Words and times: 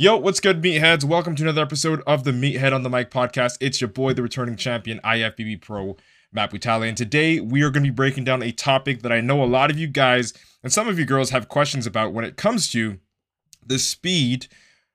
Yo, 0.00 0.16
what's 0.16 0.40
good, 0.40 0.62
meatheads? 0.62 1.04
Welcome 1.04 1.36
to 1.36 1.42
another 1.42 1.60
episode 1.60 2.02
of 2.06 2.24
the 2.24 2.30
Meathead 2.30 2.72
on 2.72 2.84
the 2.84 2.88
Mic 2.88 3.10
podcast. 3.10 3.58
It's 3.60 3.82
your 3.82 3.88
boy, 3.88 4.14
the 4.14 4.22
returning 4.22 4.56
champion, 4.56 4.98
IFBB 5.04 5.60
Pro, 5.60 5.98
Matt 6.32 6.50
Butale. 6.50 6.88
And 6.88 6.96
today 6.96 7.38
we 7.38 7.60
are 7.60 7.68
going 7.68 7.84
to 7.84 7.90
be 7.90 7.94
breaking 7.94 8.24
down 8.24 8.42
a 8.42 8.50
topic 8.50 9.02
that 9.02 9.12
I 9.12 9.20
know 9.20 9.42
a 9.42 9.44
lot 9.44 9.70
of 9.70 9.78
you 9.78 9.86
guys 9.86 10.32
and 10.62 10.72
some 10.72 10.88
of 10.88 10.98
you 10.98 11.04
girls 11.04 11.28
have 11.28 11.48
questions 11.48 11.86
about 11.86 12.14
when 12.14 12.24
it 12.24 12.38
comes 12.38 12.72
to 12.72 12.98
the 13.62 13.78
speed 13.78 14.46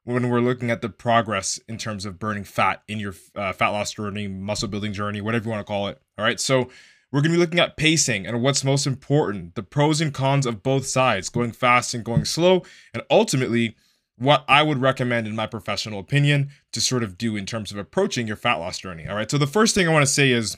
when 0.05 0.27
we're 0.27 0.39
looking 0.39 0.71
at 0.71 0.81
the 0.81 0.89
progress 0.89 1.59
in 1.69 1.77
terms 1.77 2.07
of 2.07 2.17
burning 2.17 2.43
fat 2.43 2.81
in 2.87 2.99
your 2.99 3.13
uh, 3.35 3.53
fat 3.53 3.69
loss 3.69 3.93
journey, 3.93 4.27
muscle 4.27 4.69
building 4.69 4.91
journey, 4.91 5.21
whatever 5.21 5.45
you 5.45 5.51
want 5.51 5.63
to 5.63 5.71
call 5.71 5.87
it. 5.87 6.01
All 6.17 6.25
right. 6.25 6.39
So 6.39 6.71
we're 7.11 7.21
going 7.21 7.31
to 7.31 7.37
be 7.37 7.41
looking 7.41 7.59
at 7.59 7.77
pacing 7.77 8.25
and 8.25 8.41
what's 8.41 8.63
most 8.63 8.87
important, 8.87 9.53
the 9.53 9.61
pros 9.61 10.01
and 10.01 10.11
cons 10.11 10.47
of 10.47 10.63
both 10.63 10.87
sides, 10.87 11.29
going 11.29 11.51
fast 11.51 11.93
and 11.93 12.03
going 12.03 12.25
slow, 12.25 12.63
and 12.91 13.03
ultimately, 13.11 13.75
what 14.17 14.45
I 14.47 14.63
would 14.63 14.79
recommend, 14.79 15.27
in 15.27 15.35
my 15.35 15.47
professional 15.47 15.99
opinion, 15.99 16.49
to 16.71 16.81
sort 16.81 17.03
of 17.03 17.17
do 17.17 17.35
in 17.35 17.45
terms 17.45 17.71
of 17.71 17.77
approaching 17.77 18.27
your 18.27 18.37
fat 18.37 18.55
loss 18.55 18.77
journey. 18.77 19.07
All 19.07 19.15
right. 19.15 19.29
So, 19.29 19.37
the 19.37 19.47
first 19.47 19.75
thing 19.75 19.87
I 19.87 19.91
want 19.91 20.05
to 20.05 20.11
say 20.11 20.31
is 20.31 20.57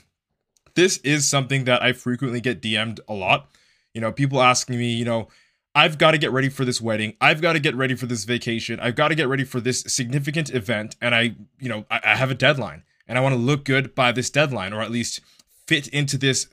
this 0.74 0.98
is 0.98 1.28
something 1.28 1.64
that 1.64 1.82
I 1.82 1.92
frequently 1.92 2.40
get 2.40 2.62
DM'd 2.62 3.00
a 3.08 3.14
lot. 3.14 3.50
You 3.94 4.00
know, 4.00 4.12
people 4.12 4.40
asking 4.40 4.78
me, 4.78 4.92
you 4.92 5.04
know, 5.04 5.28
I've 5.74 5.98
got 5.98 6.12
to 6.12 6.18
get 6.18 6.32
ready 6.32 6.48
for 6.48 6.64
this 6.64 6.80
wedding. 6.80 7.14
I've 7.20 7.40
got 7.40 7.54
to 7.54 7.60
get 7.60 7.74
ready 7.74 7.94
for 7.94 8.06
this 8.06 8.24
vacation. 8.24 8.80
I've 8.80 8.94
got 8.94 9.08
to 9.08 9.14
get 9.14 9.28
ready 9.28 9.44
for 9.44 9.60
this 9.60 9.82
significant 9.82 10.50
event. 10.50 10.96
And 11.00 11.14
I, 11.14 11.34
you 11.58 11.68
know, 11.68 11.84
I, 11.90 12.00
I 12.04 12.16
have 12.16 12.30
a 12.30 12.34
deadline 12.34 12.84
and 13.06 13.18
I 13.18 13.20
want 13.20 13.34
to 13.34 13.40
look 13.40 13.64
good 13.64 13.94
by 13.94 14.12
this 14.12 14.30
deadline 14.30 14.72
or 14.72 14.80
at 14.82 14.90
least 14.90 15.20
fit 15.66 15.88
into 15.88 16.18
this, 16.18 16.48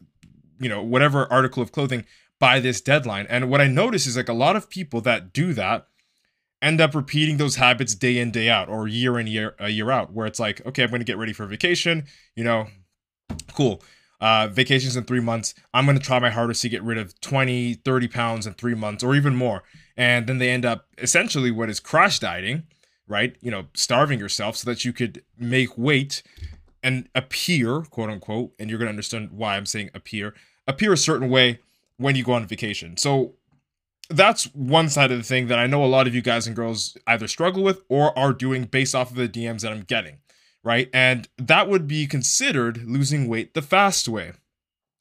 you 0.60 0.70
know, 0.70 0.82
whatever 0.82 1.32
article 1.32 1.62
of 1.62 1.72
clothing 1.72 2.06
by 2.40 2.60
this 2.60 2.82
deadline. 2.82 3.26
And 3.30 3.50
what 3.50 3.62
I 3.62 3.68
notice 3.68 4.06
is 4.06 4.18
like 4.18 4.30
a 4.30 4.34
lot 4.34 4.56
of 4.56 4.70
people 4.70 5.02
that 5.02 5.34
do 5.34 5.54
that 5.54 5.88
end 6.62 6.82
up 6.82 6.96
repeating 6.96 7.38
those 7.38 7.56
habits 7.56 7.94
day 7.94 8.18
in 8.18 8.32
day 8.32 8.50
out 8.50 8.70
or 8.70 8.88
year 8.88 9.20
in 9.20 9.28
year 9.28 9.56
a 9.60 9.70
year 9.70 9.92
out 9.92 10.14
where 10.14 10.26
it's 10.26 10.40
like 10.40 10.66
okay 10.66 10.84
i'm 10.84 10.90
going 10.90 11.00
to 11.00 11.06
get 11.06 11.18
ready 11.18 11.34
for 11.34 11.46
vacation 11.46 12.06
you 12.36 12.44
know 12.44 12.68
cool. 13.54 13.82
Uh, 14.22 14.48
vacations 14.48 14.96
in 14.96 15.04
three 15.04 15.20
months. 15.20 15.54
I'm 15.74 15.86
going 15.86 15.98
to 15.98 16.04
try 16.04 16.20
my 16.20 16.30
hardest 16.30 16.62
to 16.62 16.70
get 16.70 16.82
rid 16.84 16.98
of 16.98 17.20
20 17.20 17.76
30 17.76 18.08
pounds 18.08 18.48
in 18.48 18.54
three 18.54 18.74
months 18.74 19.04
or 19.04 19.14
even 19.14 19.36
more. 19.36 19.64
And 19.98 20.26
then 20.26 20.38
they 20.38 20.50
end 20.50 20.66
up 20.66 20.88
essentially 20.98 21.52
what 21.52 21.70
is 21.70 21.80
crash 21.80 22.20
dieting 22.20 22.64
right? 23.08 23.36
You 23.40 23.52
know 23.52 23.66
starving 23.76 24.20
yourself 24.20 24.56
so 24.56 24.70
that 24.70 24.84
you 24.84 24.92
could 24.92 25.24
make 25.38 25.78
weight 25.78 26.24
and 26.82 27.08
appear 27.14 27.82
quote 27.82 28.10
unquote 28.10 28.54
and 28.58 28.70
you're 28.70 28.80
going 28.80 28.88
to 28.88 28.92
understand 28.92 29.32
why 29.32 29.58
i'm 29.58 29.66
saying 29.66 29.90
appear 29.94 30.34
appear 30.68 30.94
a 30.94 30.98
certain 30.98 31.30
way 31.30 31.60
when 31.98 32.16
you 32.16 32.24
go 32.24 32.34
on 32.34 32.46
vacation. 32.46 32.98
So 32.98 33.36
that's 34.10 34.46
one 34.54 34.90
side 34.90 35.12
of 35.12 35.18
the 35.18 35.24
thing 35.24 35.48
that 35.48 35.60
I 35.60 35.68
know 35.68 35.84
a 35.84 35.88
lot 35.88 36.08
of 36.08 36.16
you 36.16 36.22
guys 36.22 36.48
and 36.48 36.56
girls 36.56 36.98
either 37.08 37.28
struggle 37.28 37.64
with 37.64 37.82
or 37.90 38.18
are 38.18 38.34
doing 38.34 38.66
based 38.66 38.96
off 38.96 39.12
of 39.12 39.18
the 39.18 39.30
DMs 39.30 39.62
that 39.62 39.72
I'm 39.72 39.82
getting, 39.82 40.18
right? 40.64 40.90
And 40.94 41.28
that 41.38 41.70
would 41.70 41.88
be 41.88 42.06
considered 42.08 42.86
losing 42.86 43.28
weight 43.28 43.54
the 43.54 43.62
fast 43.62 44.08
way. 44.08 44.34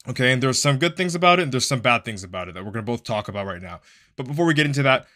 Okay, 0.07 0.31
and 0.31 0.41
there's 0.41 0.61
some 0.61 0.77
good 0.77 0.95
things 0.95 1.15
about 1.15 1.39
it 1.39 1.43
and 1.43 1.51
there's 1.51 1.67
some 1.67 1.79
bad 1.79 2.05
things 2.05 2.23
about 2.23 2.47
it 2.47 2.53
that 2.53 2.63
we're 2.63 2.71
going 2.71 2.85
to 2.85 2.91
both 2.91 3.03
talk 3.03 3.27
about 3.27 3.47
right 3.47 3.61
now. 3.61 3.81
But 4.15 4.27
before 4.27 4.45
we 4.45 4.53
get 4.53 4.67
into 4.67 4.83
that, 4.83 5.07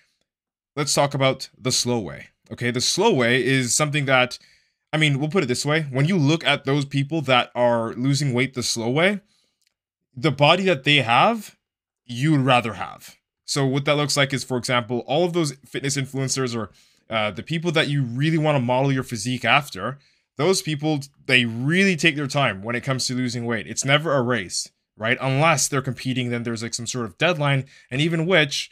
let's 0.76 0.94
talk 0.94 1.14
about 1.14 1.50
the 1.58 1.72
slow 1.72 2.00
way. 2.00 2.30
Okay, 2.52 2.72
the 2.72 2.82
slow 2.82 3.14
way 3.14 3.44
is 3.46 3.76
something 3.76 4.06
that 4.06 4.40
I 4.92 4.98
mean, 4.98 5.20
we'll 5.20 5.30
put 5.30 5.44
it 5.44 5.48
this 5.48 5.66
way, 5.66 5.84
when 5.84 6.06
you 6.08 6.18
look 6.18 6.44
at 6.44 6.66
those 6.66 6.84
people 6.84 7.22
that 7.22 7.52
are 7.54 7.94
losing 7.94 8.34
weight 8.34 8.56
the 8.56 8.64
slow 8.64 8.90
way, 8.90 9.22
the 10.16 10.32
body 10.32 10.64
that 10.64 10.84
they 10.84 10.98
have, 10.98 11.56
you 12.06 12.32
would 12.32 12.42
rather 12.42 12.74
have 12.74 13.19
so 13.50 13.66
what 13.66 13.86
that 13.86 13.98
looks 13.98 14.16
like 14.16 14.32
is, 14.32 14.44
for 14.44 14.58
example, 14.58 15.00
all 15.08 15.26
of 15.26 15.34
those 15.34 15.54
fitness 15.66 15.98
influencers 15.98 16.56
or 16.56 16.70
uh, 17.10 17.32
the 17.32 17.42
people 17.42 17.72
that 17.72 17.88
you 17.88 18.04
really 18.04 18.38
want 18.38 18.56
to 18.56 18.62
model 18.62 18.92
your 18.92 19.02
physique 19.02 19.44
after, 19.44 19.98
those 20.38 20.62
people 20.62 21.00
they 21.26 21.46
really 21.46 21.96
take 21.96 22.16
their 22.16 22.28
time 22.28 22.62
when 22.62 22.76
it 22.76 22.84
comes 22.84 23.08
to 23.08 23.16
losing 23.16 23.48
weight. 23.48 23.66
It's 23.66 23.84
never 23.84 24.14
a 24.14 24.22
race, 24.22 24.70
right? 24.96 25.18
Unless 25.20 25.68
they're 25.68 25.82
competing, 25.82 26.30
then 26.30 26.44
there's 26.44 26.62
like 26.62 26.76
some 26.76 26.86
sort 26.86 27.08
of 27.08 27.18
deadline, 27.18 27.66
and 27.90 28.00
even 28.00 28.28
which 28.28 28.70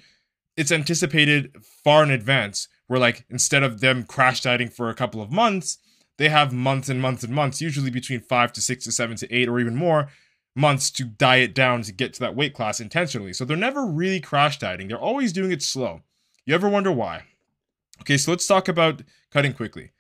it's 0.56 0.72
anticipated 0.72 1.56
far 1.84 2.04
in 2.04 2.12
advance. 2.12 2.68
Where 2.86 3.00
like 3.00 3.26
instead 3.32 3.64
of 3.64 3.80
them 3.80 4.04
crash 4.04 4.42
dieting 4.42 4.70
for 4.70 4.92
a 4.92 4.96
couple 4.96 5.24
of 5.24 5.32
months, 5.32 5.80
they 6.20 6.30
have 6.30 6.54
months 6.54 6.88
and 6.88 7.02
months 7.02 7.24
and 7.24 7.34
months, 7.34 7.62
usually 7.62 7.90
between 7.90 8.20
five 8.20 8.54
to 8.54 8.62
six 8.62 8.84
to 8.84 8.92
seven 8.92 9.18
to 9.18 9.34
eight 9.36 9.50
or 9.50 9.59
even 9.59 9.76
more, 9.76 10.09
months 10.57 10.90
to 10.90 11.03
diet 11.06 11.53
down 11.53 11.84
to 11.84 11.94
get 11.94 12.13
to 12.16 12.19
that 12.19 12.35
weight 12.35 12.53
class 12.53 12.79
intentionally. 12.79 13.31
So 13.31 13.45
they're 13.45 13.56
never 13.56 13.85
really 13.85 14.19
crash 14.19 14.57
dieting. 14.57 14.88
They're 14.88 14.97
always 14.97 15.31
doing 15.31 15.51
it 15.51 15.62
slow. 15.62 16.01
You 16.45 16.56
ever 16.56 16.68
wonder 16.68 16.91
why? 16.91 17.25
Okay, 18.01 18.18
so 18.18 18.31
let's 18.31 18.47
talk 18.47 18.67
about 18.67 19.03
cutting 19.31 19.53
quickly. 19.53 19.91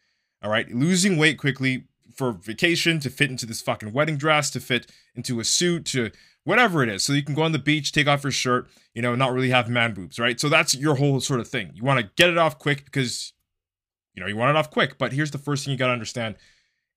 All 0.41 0.49
right, 0.49 0.69
losing 0.73 1.17
weight 1.17 1.37
quickly 1.37 1.85
for 2.15 2.31
vacation, 2.31 2.99
to 3.01 3.09
fit 3.09 3.29
into 3.29 3.45
this 3.45 3.61
fucking 3.61 3.93
wedding 3.93 4.17
dress, 4.17 4.49
to 4.51 4.59
fit 4.59 4.91
into 5.15 5.39
a 5.39 5.43
suit, 5.43 5.85
to 5.85 6.09
whatever 6.43 6.81
it 6.81 6.89
is. 6.89 7.03
So 7.03 7.13
you 7.13 7.23
can 7.23 7.35
go 7.35 7.43
on 7.43 7.51
the 7.51 7.59
beach, 7.59 7.91
take 7.91 8.07
off 8.07 8.23
your 8.23 8.31
shirt, 8.31 8.67
you 8.95 9.01
know, 9.01 9.13
not 9.13 9.33
really 9.33 9.49
have 9.49 9.69
man 9.69 9.93
boobs, 9.93 10.17
right? 10.17 10.39
So 10.39 10.49
that's 10.49 10.73
your 10.73 10.95
whole 10.95 11.19
sort 11.19 11.39
of 11.39 11.47
thing. 11.47 11.71
You 11.75 11.83
want 11.83 11.99
to 11.99 12.09
get 12.15 12.29
it 12.29 12.37
off 12.37 12.57
quick 12.57 12.85
because, 12.85 13.33
you 14.15 14.21
know, 14.21 14.27
you 14.27 14.35
want 14.35 14.49
it 14.49 14.55
off 14.55 14.71
quick. 14.71 14.97
But 14.97 15.13
here's 15.13 15.31
the 15.31 15.37
first 15.37 15.65
thing 15.65 15.73
you 15.73 15.77
got 15.77 15.87
to 15.87 15.93
understand 15.93 16.35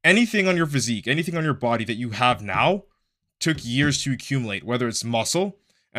anything 0.03 0.49
on 0.49 0.57
your 0.57 0.67
physique, 0.67 1.07
anything 1.07 1.37
on 1.37 1.45
your 1.45 1.55
body 1.55 1.85
that 1.85 1.97
you 1.97 2.11
have 2.11 2.43
now 2.43 2.85
took 3.41 3.65
years 3.65 4.03
to 4.05 4.13
accumulate, 4.13 4.65
whether 4.65 4.87
it's 4.87 5.03
muscle 5.03 5.59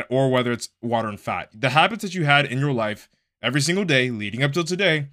or 0.10 0.32
whether 0.32 0.52
it's 0.52 0.70
water 0.82 1.10
and 1.10 1.20
fat. 1.20 1.50
The 1.54 1.72
habits 1.72 2.04
that 2.04 2.16
you 2.16 2.24
had 2.24 2.46
in 2.46 2.60
your 2.60 2.72
life 2.72 3.10
every 3.42 3.62
single 3.62 3.84
day 3.84 4.10
leading 4.10 4.44
up 4.44 4.54
till 4.54 4.64
today, 4.64 5.08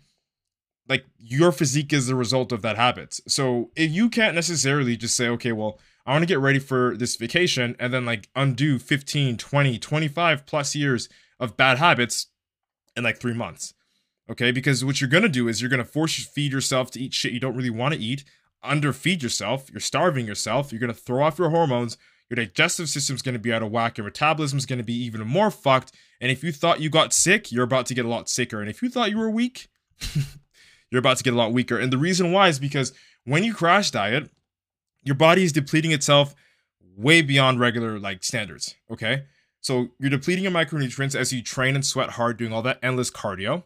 like 0.89 1.05
your 1.19 1.53
physique 1.53 1.93
is 1.93 2.07
the 2.07 2.15
result 2.15 2.53
of 2.53 2.63
that 2.63 2.77
habits. 2.77 3.21
So 3.27 3.71
if 3.75 3.91
you 3.91 4.09
can't 4.09 4.35
necessarily 4.35 4.97
just 4.97 5.17
say, 5.17 5.29
okay, 5.29 5.53
well, 5.53 5.79
I 6.07 6.13
want 6.13 6.23
to 6.23 6.27
get 6.27 6.39
ready 6.39 6.59
for 6.59 6.97
this 6.97 7.17
vacation 7.17 7.77
and 7.79 7.93
then 7.93 8.07
like 8.07 8.29
undo 8.35 8.79
15, 8.79 9.37
20, 9.37 9.79
25 9.79 10.47
plus 10.47 10.75
years 10.75 11.09
of 11.41 11.57
bad 11.57 11.79
habits 11.79 12.29
in 12.97 13.05
like 13.05 13.19
three 13.19 13.35
months. 13.35 13.75
Okay, 14.31 14.51
because 14.51 14.85
what 14.85 15.01
you're 15.01 15.09
gonna 15.09 15.29
do 15.29 15.49
is 15.49 15.61
you're 15.61 15.71
gonna 15.71 15.85
force 15.85 16.25
feed 16.27 16.53
yourself 16.53 16.91
to 16.93 17.01
eat 17.01 17.15
shit 17.15 17.33
you 17.33 17.41
don't 17.41 17.57
really 17.57 17.71
want 17.71 17.95
to 17.95 18.01
eat, 18.01 18.25
underfeed 18.65 19.23
yourself, 19.23 19.71
you're 19.71 19.81
starving 19.81 20.27
yourself, 20.27 20.71
you're 20.71 20.81
gonna 20.81 20.93
throw 20.93 21.25
off 21.25 21.39
your 21.39 21.51
hormones, 21.51 21.97
your 22.29 22.37
digestive 22.37 22.89
system's 22.89 23.23
going 23.23 23.35
to 23.35 23.39
be 23.39 23.53
out 23.53 23.63
of 23.63 23.71
whack, 23.71 23.97
your 23.97 24.05
metabolism's 24.05 24.67
going 24.67 24.79
to 24.79 24.85
be 24.85 24.95
even 24.95 25.27
more 25.27 25.51
fucked. 25.51 25.93
And 26.21 26.31
if 26.31 26.45
you 26.45 26.53
thought 26.53 26.81
you 26.81 26.91
got 26.91 27.13
sick, 27.13 27.51
you're 27.51 27.65
about 27.65 27.87
to 27.87 27.95
get 27.95 28.05
a 28.05 28.09
lot 28.09 28.29
sicker. 28.29 28.61
And 28.61 28.69
if 28.69 28.83
you 28.83 28.89
thought 28.89 29.11
you 29.11 29.19
were 29.19 29.31
weak, 29.31 29.69
you're 30.91 30.99
about 30.99 31.17
to 31.19 31.25
get 31.25 31.33
a 31.33 31.37
lot 31.37 31.53
weaker. 31.53 31.79
And 31.79 31.93
the 31.93 31.99
reason 31.99 32.33
why 32.33 32.49
is 32.49 32.59
because 32.59 32.93
when 33.25 33.45
you 33.45 33.55
crash 33.55 33.91
diet, 33.91 34.31
your 35.03 35.15
body 35.15 35.45
is 35.45 35.53
depleting 35.53 35.93
itself 35.93 36.35
way 36.97 37.23
beyond 37.23 37.61
regular 37.61 37.99
like 37.99 38.25
standards. 38.25 38.75
Okay. 38.91 39.25
So 39.61 39.89
you're 39.99 40.11
depleting 40.11 40.45
your 40.45 40.53
micronutrients 40.53 41.15
as 41.15 41.33
you 41.33 41.43
train 41.43 41.75
and 41.75 41.85
sweat 41.85 42.11
hard, 42.11 42.37
doing 42.37 42.53
all 42.53 42.63
that 42.63 42.79
endless 42.83 43.11
cardio. 43.11 43.65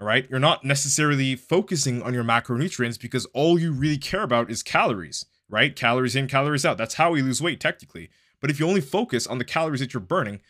All 0.00 0.06
right. 0.06 0.26
You're 0.28 0.38
not 0.38 0.64
necessarily 0.64 1.34
focusing 1.34 2.02
on 2.02 2.12
your 2.12 2.24
macronutrients 2.24 3.00
because 3.00 3.24
all 3.26 3.58
you 3.58 3.72
really 3.72 3.98
care 3.98 4.22
about 4.22 4.50
is 4.50 4.62
calories 4.62 5.24
right? 5.48 5.74
Calories 5.76 6.16
in, 6.16 6.28
calories 6.28 6.64
out. 6.64 6.78
That's 6.78 6.94
how 6.94 7.10
we 7.12 7.22
lose 7.22 7.42
weight 7.42 7.60
technically. 7.60 8.10
But 8.40 8.50
if 8.50 8.60
you 8.60 8.68
only 8.68 8.80
focus 8.80 9.26
on 9.26 9.38
the 9.38 9.44
calories 9.44 9.80
that 9.80 9.94
you're 9.94 10.00
burning, 10.00 10.40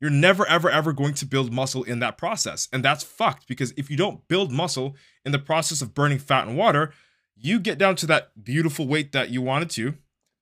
you're 0.00 0.10
never, 0.10 0.46
ever, 0.46 0.68
ever 0.70 0.92
going 0.92 1.14
to 1.14 1.26
build 1.26 1.52
muscle 1.52 1.82
in 1.82 1.98
that 2.00 2.18
process. 2.18 2.68
And 2.72 2.84
that's 2.84 3.02
fucked 3.02 3.46
because 3.48 3.72
if 3.76 3.90
you 3.90 3.96
don't 3.96 4.26
build 4.28 4.52
muscle 4.52 4.96
in 5.24 5.32
the 5.32 5.38
process 5.38 5.80
of 5.80 5.94
burning 5.94 6.18
fat 6.18 6.46
and 6.46 6.56
water, 6.56 6.92
you 7.36 7.58
get 7.58 7.78
down 7.78 7.96
to 7.96 8.06
that 8.06 8.44
beautiful 8.44 8.86
weight 8.86 9.12
that 9.12 9.30
you 9.30 9.40
wanted 9.42 9.70
to. 9.70 9.94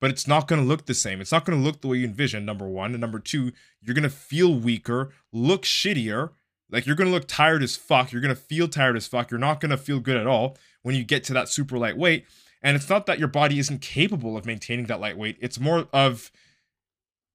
but 0.03 0.11
it's 0.11 0.27
not 0.27 0.49
going 0.49 0.61
to 0.61 0.67
look 0.67 0.87
the 0.87 0.95
same. 0.95 1.21
It's 1.21 1.31
not 1.31 1.45
going 1.45 1.57
to 1.57 1.65
look 1.65 1.81
the 1.81 1.87
way 1.87 1.99
you 1.99 2.07
envision, 2.07 2.45
number 2.45 2.67
one. 2.67 2.91
And 2.91 3.01
number 3.01 3.21
two, 3.21 3.53
you're 3.81 3.95
going 3.95 4.03
to 4.03 4.11
feel 4.11 4.53
weaker, 4.53 5.11
look 5.33 5.63
shittier. 5.63 6.31
Like 6.73 6.87
you're 6.87 6.97
going 6.97 7.07
to 7.09 7.15
look 7.15 7.29
tired 7.29 7.63
as 7.63 7.77
fuck. 7.77 8.11
You're 8.11 8.21
going 8.21 8.35
to 8.35 8.41
feel 8.41 8.67
tired 8.67 8.97
as 8.97 9.07
fuck. 9.07 9.31
You're 9.31 9.39
not 9.39 9.61
going 9.61 9.71
to 9.71 9.77
feel 9.77 10.01
good 10.01 10.17
at 10.17 10.27
all 10.27 10.57
when 10.83 10.97
you 10.97 11.05
get 11.05 11.23
to 11.25 11.33
that 11.35 11.49
super 11.49 11.79
lightweight. 11.79 12.27
And 12.63 12.77
it's 12.77 12.89
not 12.89 13.07
that 13.07 13.19
your 13.19 13.29
body 13.29 13.59
isn't 13.59 13.81
capable 13.81 14.37
of 14.37 14.47
maintaining 14.47 14.87
that 14.87 15.01
lightweight, 15.01 15.39
it's 15.41 15.59
more 15.59 15.89
of 15.93 16.31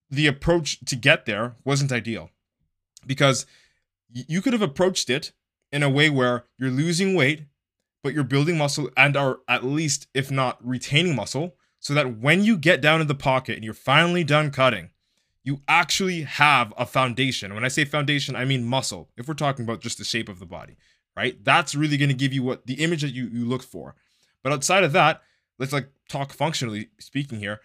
the 0.09 0.27
approach 0.27 0.79
to 0.85 0.95
get 0.95 1.25
there 1.25 1.55
wasn't 1.65 1.91
ideal 1.91 2.29
because 3.05 3.45
you 4.09 4.41
could 4.41 4.53
have 4.53 4.61
approached 4.61 5.09
it 5.09 5.33
in 5.71 5.83
a 5.83 5.89
way 5.89 6.09
where 6.09 6.45
you're 6.57 6.69
losing 6.69 7.13
weight, 7.13 7.43
but 8.03 8.13
you're 8.13 8.23
building 8.23 8.57
muscle 8.57 8.89
and 8.95 9.17
are 9.17 9.39
at 9.49 9.65
least, 9.65 10.07
if 10.13 10.31
not 10.31 10.65
retaining 10.65 11.15
muscle, 11.15 11.55
so 11.79 11.93
that 11.93 12.17
when 12.19 12.43
you 12.43 12.57
get 12.57 12.81
down 12.81 13.01
in 13.01 13.07
the 13.07 13.15
pocket 13.15 13.55
and 13.55 13.65
you're 13.65 13.73
finally 13.73 14.23
done 14.23 14.49
cutting, 14.49 14.91
you 15.43 15.61
actually 15.67 16.23
have 16.23 16.73
a 16.77 16.85
foundation. 16.85 17.53
When 17.53 17.65
I 17.65 17.69
say 17.69 17.85
foundation, 17.85 18.35
I 18.35 18.45
mean 18.45 18.65
muscle, 18.65 19.09
if 19.17 19.27
we're 19.27 19.33
talking 19.33 19.63
about 19.63 19.81
just 19.81 19.97
the 19.97 20.03
shape 20.03 20.29
of 20.29 20.39
the 20.39 20.45
body, 20.45 20.77
right? 21.15 21.41
That's 21.43 21.75
really 21.75 21.97
going 21.97 22.09
to 22.09 22.15
give 22.15 22.33
you 22.33 22.43
what 22.43 22.65
the 22.65 22.75
image 22.75 23.01
that 23.01 23.13
you, 23.13 23.27
you 23.27 23.45
look 23.45 23.63
for. 23.63 23.95
But 24.43 24.53
outside 24.53 24.83
of 24.83 24.93
that, 24.93 25.21
let's 25.59 25.73
like 25.73 25.89
talk 26.09 26.33
functionally 26.33 26.89
speaking 26.99 27.39
here. 27.39 27.61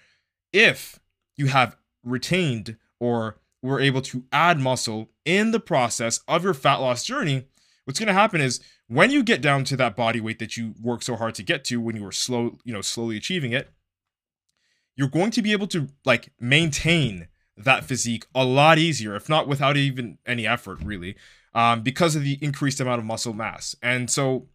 If 0.52 0.98
you 1.36 1.46
have 1.46 1.76
retained 2.04 2.76
or 3.00 3.38
were 3.62 3.80
able 3.80 4.02
to 4.02 4.24
add 4.32 4.58
muscle 4.58 5.10
in 5.24 5.52
the 5.52 5.60
process 5.60 6.20
of 6.26 6.44
your 6.44 6.54
fat 6.54 6.76
loss 6.76 7.04
journey, 7.04 7.46
what's 7.84 7.98
going 7.98 8.08
to 8.08 8.12
happen 8.12 8.40
is 8.40 8.60
when 8.88 9.10
you 9.10 9.22
get 9.22 9.40
down 9.40 9.64
to 9.64 9.76
that 9.76 9.96
body 9.96 10.20
weight 10.20 10.38
that 10.38 10.56
you 10.56 10.74
worked 10.80 11.04
so 11.04 11.16
hard 11.16 11.34
to 11.36 11.42
get 11.42 11.64
to 11.64 11.80
when 11.80 11.96
you 11.96 12.02
were 12.02 12.12
slow, 12.12 12.58
you 12.64 12.72
know, 12.72 12.82
slowly 12.82 13.16
achieving 13.16 13.52
it, 13.52 13.70
you're 14.96 15.08
going 15.08 15.30
to 15.30 15.42
be 15.42 15.52
able 15.52 15.66
to 15.68 15.88
like 16.04 16.32
maintain 16.38 17.28
that 17.56 17.84
physique 17.84 18.26
a 18.34 18.44
lot 18.44 18.78
easier, 18.78 19.14
if 19.14 19.28
not 19.28 19.48
without 19.48 19.76
even 19.76 20.18
any 20.26 20.46
effort, 20.46 20.78
really, 20.82 21.16
um, 21.54 21.82
because 21.82 22.16
of 22.16 22.24
the 22.24 22.38
increased 22.40 22.80
amount 22.80 22.98
of 22.98 23.04
muscle 23.04 23.32
mass. 23.32 23.76
And 23.82 24.10
so, 24.10 24.48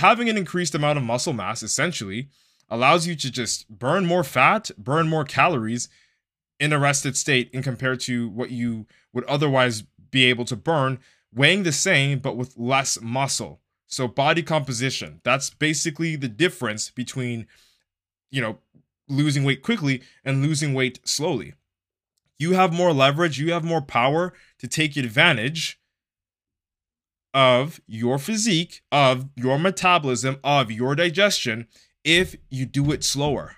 having 0.00 0.28
an 0.28 0.36
increased 0.36 0.74
amount 0.74 0.98
of 0.98 1.04
muscle 1.04 1.32
mass 1.32 1.62
essentially 1.62 2.28
allows 2.68 3.06
you 3.06 3.14
to 3.16 3.30
just 3.30 3.68
burn 3.68 4.06
more 4.06 4.24
fat, 4.24 4.70
burn 4.76 5.08
more 5.08 5.24
calories 5.24 5.88
in 6.58 6.72
a 6.72 6.78
rested 6.78 7.16
state 7.16 7.50
in 7.52 7.62
compared 7.62 8.00
to 8.00 8.28
what 8.28 8.50
you 8.50 8.86
would 9.12 9.24
otherwise 9.24 9.82
be 10.10 10.26
able 10.26 10.44
to 10.44 10.56
burn, 10.56 10.98
weighing 11.34 11.62
the 11.62 11.72
same 11.72 12.18
but 12.18 12.36
with 12.36 12.58
less 12.58 13.00
muscle. 13.00 13.60
So 13.86 14.06
body 14.06 14.42
composition, 14.42 15.20
that's 15.24 15.50
basically 15.50 16.16
the 16.16 16.28
difference 16.28 16.90
between 16.90 17.46
you 18.30 18.40
know, 18.40 18.58
losing 19.08 19.44
weight 19.44 19.62
quickly 19.62 20.02
and 20.24 20.42
losing 20.42 20.74
weight 20.74 21.00
slowly. 21.04 21.54
You 22.38 22.52
have 22.52 22.72
more 22.72 22.92
leverage, 22.92 23.38
you 23.38 23.52
have 23.52 23.64
more 23.64 23.82
power 23.82 24.32
to 24.58 24.68
take 24.68 24.96
advantage 24.96 25.79
of 27.32 27.80
your 27.86 28.18
physique, 28.18 28.82
of 28.90 29.28
your 29.36 29.58
metabolism, 29.58 30.38
of 30.42 30.70
your 30.70 30.94
digestion 30.94 31.66
if 32.04 32.36
you 32.48 32.66
do 32.66 32.92
it 32.92 33.04
slower. 33.04 33.56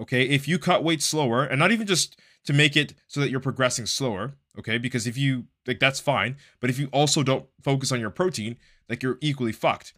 Okay, 0.00 0.24
if 0.24 0.48
you 0.48 0.58
cut 0.58 0.82
weight 0.82 1.02
slower, 1.02 1.44
and 1.44 1.58
not 1.58 1.70
even 1.70 1.86
just 1.86 2.18
to 2.44 2.52
make 2.52 2.76
it 2.76 2.94
so 3.06 3.20
that 3.20 3.30
you're 3.30 3.40
progressing 3.40 3.86
slower, 3.86 4.34
okay, 4.58 4.76
because 4.76 5.06
if 5.06 5.16
you 5.16 5.44
like 5.66 5.78
that's 5.78 6.00
fine, 6.00 6.36
but 6.60 6.68
if 6.68 6.78
you 6.78 6.88
also 6.92 7.22
don't 7.22 7.46
focus 7.62 7.92
on 7.92 8.00
your 8.00 8.10
protein, 8.10 8.56
like 8.88 9.02
you're 9.02 9.18
equally 9.20 9.52
fucked, 9.52 9.94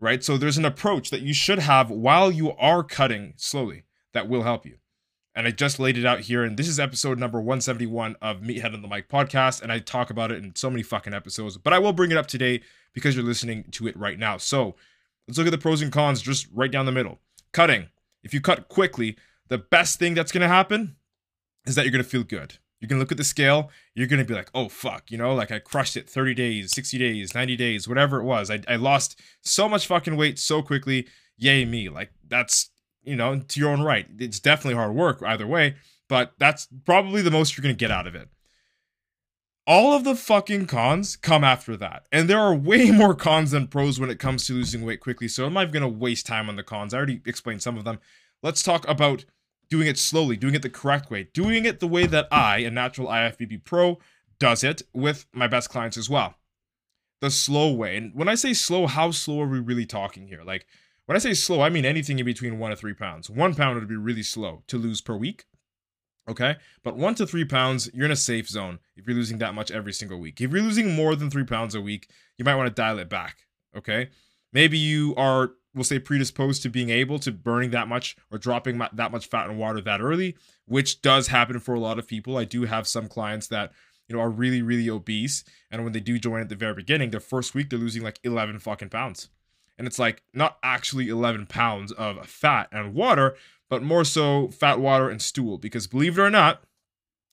right? 0.00 0.24
So 0.24 0.36
there's 0.36 0.58
an 0.58 0.64
approach 0.64 1.10
that 1.10 1.22
you 1.22 1.34
should 1.34 1.58
have 1.60 1.90
while 1.90 2.30
you 2.30 2.52
are 2.52 2.82
cutting 2.82 3.34
slowly 3.36 3.84
that 4.14 4.28
will 4.28 4.42
help 4.42 4.64
you. 4.64 4.78
And 5.36 5.46
I 5.46 5.50
just 5.50 5.78
laid 5.78 5.98
it 5.98 6.06
out 6.06 6.20
here, 6.20 6.42
and 6.42 6.56
this 6.56 6.66
is 6.66 6.80
episode 6.80 7.18
number 7.18 7.38
171 7.38 8.16
of 8.22 8.40
Meathead 8.40 8.72
on 8.72 8.80
the 8.80 8.88
Mic 8.88 9.10
podcast, 9.10 9.60
and 9.60 9.70
I 9.70 9.78
talk 9.78 10.08
about 10.08 10.32
it 10.32 10.42
in 10.42 10.56
so 10.56 10.70
many 10.70 10.82
fucking 10.82 11.12
episodes, 11.12 11.58
but 11.58 11.74
I 11.74 11.78
will 11.78 11.92
bring 11.92 12.10
it 12.10 12.16
up 12.16 12.26
today 12.26 12.62
because 12.94 13.14
you're 13.14 13.24
listening 13.24 13.64
to 13.72 13.86
it 13.86 13.94
right 13.98 14.18
now. 14.18 14.38
So 14.38 14.76
let's 15.28 15.36
look 15.36 15.46
at 15.46 15.50
the 15.50 15.58
pros 15.58 15.82
and 15.82 15.92
cons 15.92 16.22
just 16.22 16.48
right 16.54 16.72
down 16.72 16.86
the 16.86 16.92
middle. 16.92 17.20
Cutting. 17.52 17.90
If 18.22 18.32
you 18.32 18.40
cut 18.40 18.68
quickly, 18.68 19.18
the 19.48 19.58
best 19.58 19.98
thing 19.98 20.14
that's 20.14 20.32
going 20.32 20.40
to 20.40 20.48
happen 20.48 20.96
is 21.66 21.74
that 21.74 21.84
you're 21.84 21.92
going 21.92 22.02
to 22.02 22.08
feel 22.08 22.24
good. 22.24 22.54
Going 22.82 22.98
to 22.98 23.02
look 23.02 23.10
at 23.10 23.18
the 23.18 23.24
scale, 23.24 23.70
you're 23.94 24.06
going 24.06 24.20
to 24.20 24.24
be 24.24 24.34
like, 24.34 24.50
oh, 24.54 24.68
fuck, 24.68 25.10
you 25.10 25.18
know, 25.18 25.34
like 25.34 25.50
I 25.50 25.58
crushed 25.58 25.96
it 25.96 26.08
30 26.08 26.34
days, 26.34 26.72
60 26.72 26.98
days, 26.98 27.34
90 27.34 27.56
days, 27.56 27.88
whatever 27.88 28.20
it 28.20 28.24
was. 28.24 28.48
I, 28.48 28.60
I 28.68 28.76
lost 28.76 29.20
so 29.40 29.68
much 29.68 29.88
fucking 29.88 30.16
weight 30.16 30.38
so 30.38 30.62
quickly. 30.62 31.08
Yay, 31.36 31.64
me. 31.64 31.88
Like, 31.88 32.12
that's, 32.28 32.70
you 33.06 33.16
know, 33.16 33.38
to 33.38 33.60
your 33.60 33.70
own 33.70 33.82
right. 33.82 34.06
It's 34.18 34.40
definitely 34.40 34.74
hard 34.74 34.94
work 34.94 35.22
either 35.24 35.46
way, 35.46 35.76
but 36.08 36.32
that's 36.38 36.68
probably 36.84 37.22
the 37.22 37.30
most 37.30 37.56
you're 37.56 37.62
going 37.62 37.74
to 37.74 37.78
get 37.78 37.90
out 37.90 38.06
of 38.06 38.14
it. 38.14 38.28
All 39.66 39.94
of 39.94 40.04
the 40.04 40.14
fucking 40.14 40.66
cons 40.66 41.16
come 41.16 41.42
after 41.42 41.76
that. 41.76 42.06
And 42.12 42.28
there 42.28 42.38
are 42.38 42.54
way 42.54 42.90
more 42.92 43.14
cons 43.14 43.52
than 43.52 43.68
pros 43.68 43.98
when 43.98 44.10
it 44.10 44.18
comes 44.18 44.46
to 44.46 44.52
losing 44.52 44.84
weight 44.84 45.00
quickly. 45.00 45.28
So 45.28 45.46
I'm 45.46 45.54
not 45.54 45.72
going 45.72 45.82
to 45.82 45.88
waste 45.88 46.26
time 46.26 46.48
on 46.48 46.56
the 46.56 46.62
cons. 46.62 46.92
I 46.92 46.98
already 46.98 47.20
explained 47.24 47.62
some 47.62 47.78
of 47.78 47.84
them. 47.84 47.98
Let's 48.42 48.62
talk 48.62 48.86
about 48.86 49.24
doing 49.70 49.88
it 49.88 49.98
slowly, 49.98 50.36
doing 50.36 50.54
it 50.54 50.62
the 50.62 50.70
correct 50.70 51.10
way, 51.10 51.28
doing 51.32 51.64
it 51.64 51.80
the 51.80 51.88
way 51.88 52.06
that 52.06 52.28
I, 52.30 52.58
a 52.58 52.70
natural 52.70 53.08
IFBB 53.08 53.64
pro, 53.64 53.98
does 54.38 54.62
it 54.62 54.82
with 54.92 55.26
my 55.32 55.46
best 55.46 55.70
clients 55.70 55.96
as 55.96 56.10
well. 56.10 56.34
The 57.20 57.30
slow 57.30 57.72
way. 57.72 57.96
And 57.96 58.14
when 58.14 58.28
I 58.28 58.34
say 58.34 58.52
slow, 58.52 58.86
how 58.86 59.10
slow 59.10 59.40
are 59.42 59.48
we 59.48 59.58
really 59.58 59.86
talking 59.86 60.28
here? 60.28 60.42
Like, 60.44 60.66
when 61.06 61.16
I 61.16 61.18
say 61.18 61.34
slow, 61.34 61.60
I 61.60 61.70
mean 61.70 61.84
anything 61.84 62.18
in 62.18 62.24
between 62.24 62.58
one 62.58 62.70
to 62.70 62.76
three 62.76 62.94
pounds. 62.94 63.30
One 63.30 63.54
pound 63.54 63.78
would 63.78 63.88
be 63.88 63.96
really 63.96 64.22
slow 64.22 64.62
to 64.66 64.78
lose 64.78 65.00
per 65.00 65.16
week. 65.16 65.46
Okay. 66.28 66.56
But 66.82 66.96
one 66.96 67.14
to 67.16 67.26
three 67.26 67.44
pounds, 67.44 67.88
you're 67.94 68.06
in 68.06 68.10
a 68.10 68.16
safe 68.16 68.48
zone 68.48 68.80
if 68.96 69.06
you're 69.06 69.16
losing 69.16 69.38
that 69.38 69.54
much 69.54 69.70
every 69.70 69.92
single 69.92 70.18
week. 70.18 70.40
If 70.40 70.50
you're 70.50 70.62
losing 70.62 70.94
more 70.94 71.14
than 71.14 71.30
three 71.30 71.44
pounds 71.44 71.74
a 71.74 71.80
week, 71.80 72.10
you 72.36 72.44
might 72.44 72.56
want 72.56 72.68
to 72.68 72.74
dial 72.74 72.98
it 72.98 73.08
back. 73.08 73.46
Okay. 73.76 74.10
Maybe 74.52 74.78
you 74.78 75.14
are 75.16 75.52
we'll 75.74 75.84
say 75.84 75.98
predisposed 75.98 76.62
to 76.62 76.70
being 76.70 76.90
able 76.90 77.18
to 77.18 77.30
burning 77.30 77.70
that 77.70 77.86
much 77.86 78.16
or 78.32 78.38
dropping 78.38 78.78
that 78.94 79.12
much 79.12 79.26
fat 79.26 79.48
and 79.48 79.58
water 79.58 79.80
that 79.82 80.00
early, 80.00 80.34
which 80.64 81.02
does 81.02 81.28
happen 81.28 81.60
for 81.60 81.74
a 81.74 81.80
lot 81.80 81.98
of 81.98 82.08
people. 82.08 82.38
I 82.38 82.44
do 82.44 82.64
have 82.64 82.88
some 82.88 83.08
clients 83.08 83.46
that 83.48 83.72
you 84.08 84.16
know 84.16 84.22
are 84.22 84.30
really 84.30 84.62
really 84.62 84.88
obese, 84.88 85.44
and 85.70 85.84
when 85.84 85.92
they 85.92 86.00
do 86.00 86.18
join 86.18 86.40
at 86.40 86.48
the 86.48 86.56
very 86.56 86.74
beginning, 86.74 87.10
their 87.10 87.20
first 87.20 87.54
week 87.54 87.70
they're 87.70 87.78
losing 87.78 88.02
like 88.02 88.18
11 88.24 88.58
fucking 88.58 88.88
pounds, 88.88 89.28
and 89.78 89.86
it's 89.86 89.98
like 89.98 90.22
not 90.32 90.58
actually 90.62 91.08
11 91.08 91.46
pounds 91.46 91.92
of 91.92 92.26
fat 92.26 92.68
and 92.72 92.94
water, 92.94 93.36
but 93.68 93.82
more 93.82 94.04
so 94.04 94.48
fat, 94.48 94.78
water, 94.78 95.08
and 95.08 95.20
stool. 95.20 95.58
Because 95.58 95.86
believe 95.86 96.18
it 96.18 96.22
or 96.22 96.30
not, 96.30 96.62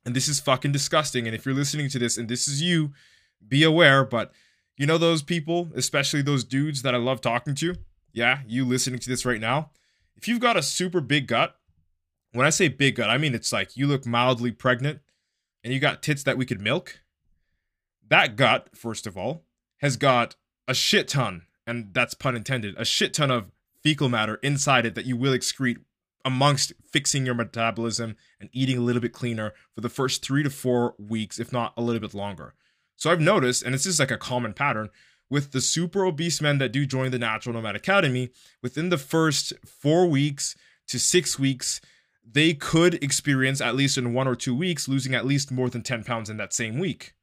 and 0.05 0.15
this 0.15 0.27
is 0.27 0.39
fucking 0.39 0.71
disgusting. 0.71 1.27
And 1.27 1.35
if 1.35 1.45
you're 1.45 1.55
listening 1.55 1.89
to 1.89 1.99
this 1.99 2.17
and 2.17 2.27
this 2.27 2.47
is 2.47 2.61
you, 2.61 2.91
be 3.47 3.63
aware. 3.63 4.03
But 4.03 4.31
you 4.77 4.85
know 4.85 4.97
those 4.97 5.21
people, 5.21 5.69
especially 5.75 6.21
those 6.21 6.43
dudes 6.43 6.81
that 6.81 6.95
I 6.95 6.97
love 6.97 7.21
talking 7.21 7.55
to 7.55 7.75
yeah, 8.13 8.39
you 8.47 8.63
listening 8.63 8.99
to 8.99 9.09
this 9.09 9.25
right 9.25 9.41
now, 9.41 9.71
if 10.15 10.27
you've 10.27 10.39
got 10.39 10.55
a 10.55 10.63
super 10.63 11.01
big 11.01 11.27
gut, 11.27 11.57
when 12.31 12.45
I 12.45 12.51
say 12.51 12.67
big 12.67 12.95
gut, 12.95 13.09
I 13.09 13.17
mean 13.17 13.35
it's 13.35 13.51
like 13.51 13.75
you 13.75 13.87
look 13.87 14.05
mildly 14.05 14.51
pregnant 14.51 15.01
and 15.63 15.73
you 15.73 15.79
got 15.79 16.03
tits 16.03 16.23
that 16.23 16.37
we 16.37 16.45
could 16.45 16.61
milk. 16.61 16.99
That 18.07 18.35
gut, 18.35 18.69
first 18.75 19.07
of 19.07 19.17
all, 19.17 19.43
has 19.77 19.97
got 19.97 20.35
a 20.67 20.73
shit 20.73 21.07
ton, 21.07 21.43
and 21.65 21.93
that's 21.93 22.13
pun 22.13 22.35
intended, 22.35 22.75
a 22.77 22.85
shit 22.85 23.13
ton 23.13 23.31
of 23.31 23.51
fecal 23.81 24.09
matter 24.09 24.35
inside 24.35 24.85
it 24.85 24.95
that 24.95 25.05
you 25.05 25.17
will 25.17 25.33
excrete 25.33 25.77
amongst 26.25 26.71
fixing 26.89 27.25
your 27.25 27.35
metabolism 27.35 28.15
and 28.39 28.49
eating 28.53 28.77
a 28.77 28.81
little 28.81 29.01
bit 29.01 29.13
cleaner 29.13 29.53
for 29.75 29.81
the 29.81 29.89
first 29.89 30.23
three 30.23 30.43
to 30.43 30.49
four 30.49 30.95
weeks, 30.97 31.39
if 31.39 31.51
not 31.51 31.73
a 31.75 31.81
little 31.81 31.99
bit 31.99 32.13
longer. 32.13 32.53
So 32.95 33.11
I've 33.11 33.19
noticed, 33.19 33.63
and 33.63 33.75
it's 33.75 33.83
just 33.83 33.99
like 33.99 34.11
a 34.11 34.17
common 34.17 34.53
pattern, 34.53 34.89
with 35.29 35.51
the 35.51 35.61
super 35.61 36.05
obese 36.05 36.41
men 36.41 36.59
that 36.59 36.71
do 36.71 36.85
join 36.85 37.11
the 37.11 37.19
Natural 37.19 37.55
Nomad 37.55 37.75
Academy, 37.75 38.29
within 38.61 38.89
the 38.89 38.97
first 38.97 39.51
four 39.65 40.07
weeks 40.07 40.55
to 40.87 40.99
six 40.99 41.39
weeks, 41.39 41.81
they 42.25 42.53
could 42.53 43.03
experience, 43.03 43.59
at 43.59 43.75
least 43.75 43.97
in 43.97 44.13
one 44.13 44.27
or 44.27 44.35
two 44.35 44.55
weeks, 44.55 44.87
losing 44.87 45.13
at 45.13 45.25
least 45.25 45.51
more 45.51 45.69
than 45.69 45.81
10 45.81 46.03
pounds 46.03 46.29
in 46.29 46.37
that 46.37 46.53
same 46.53 46.79
week. 46.79 47.13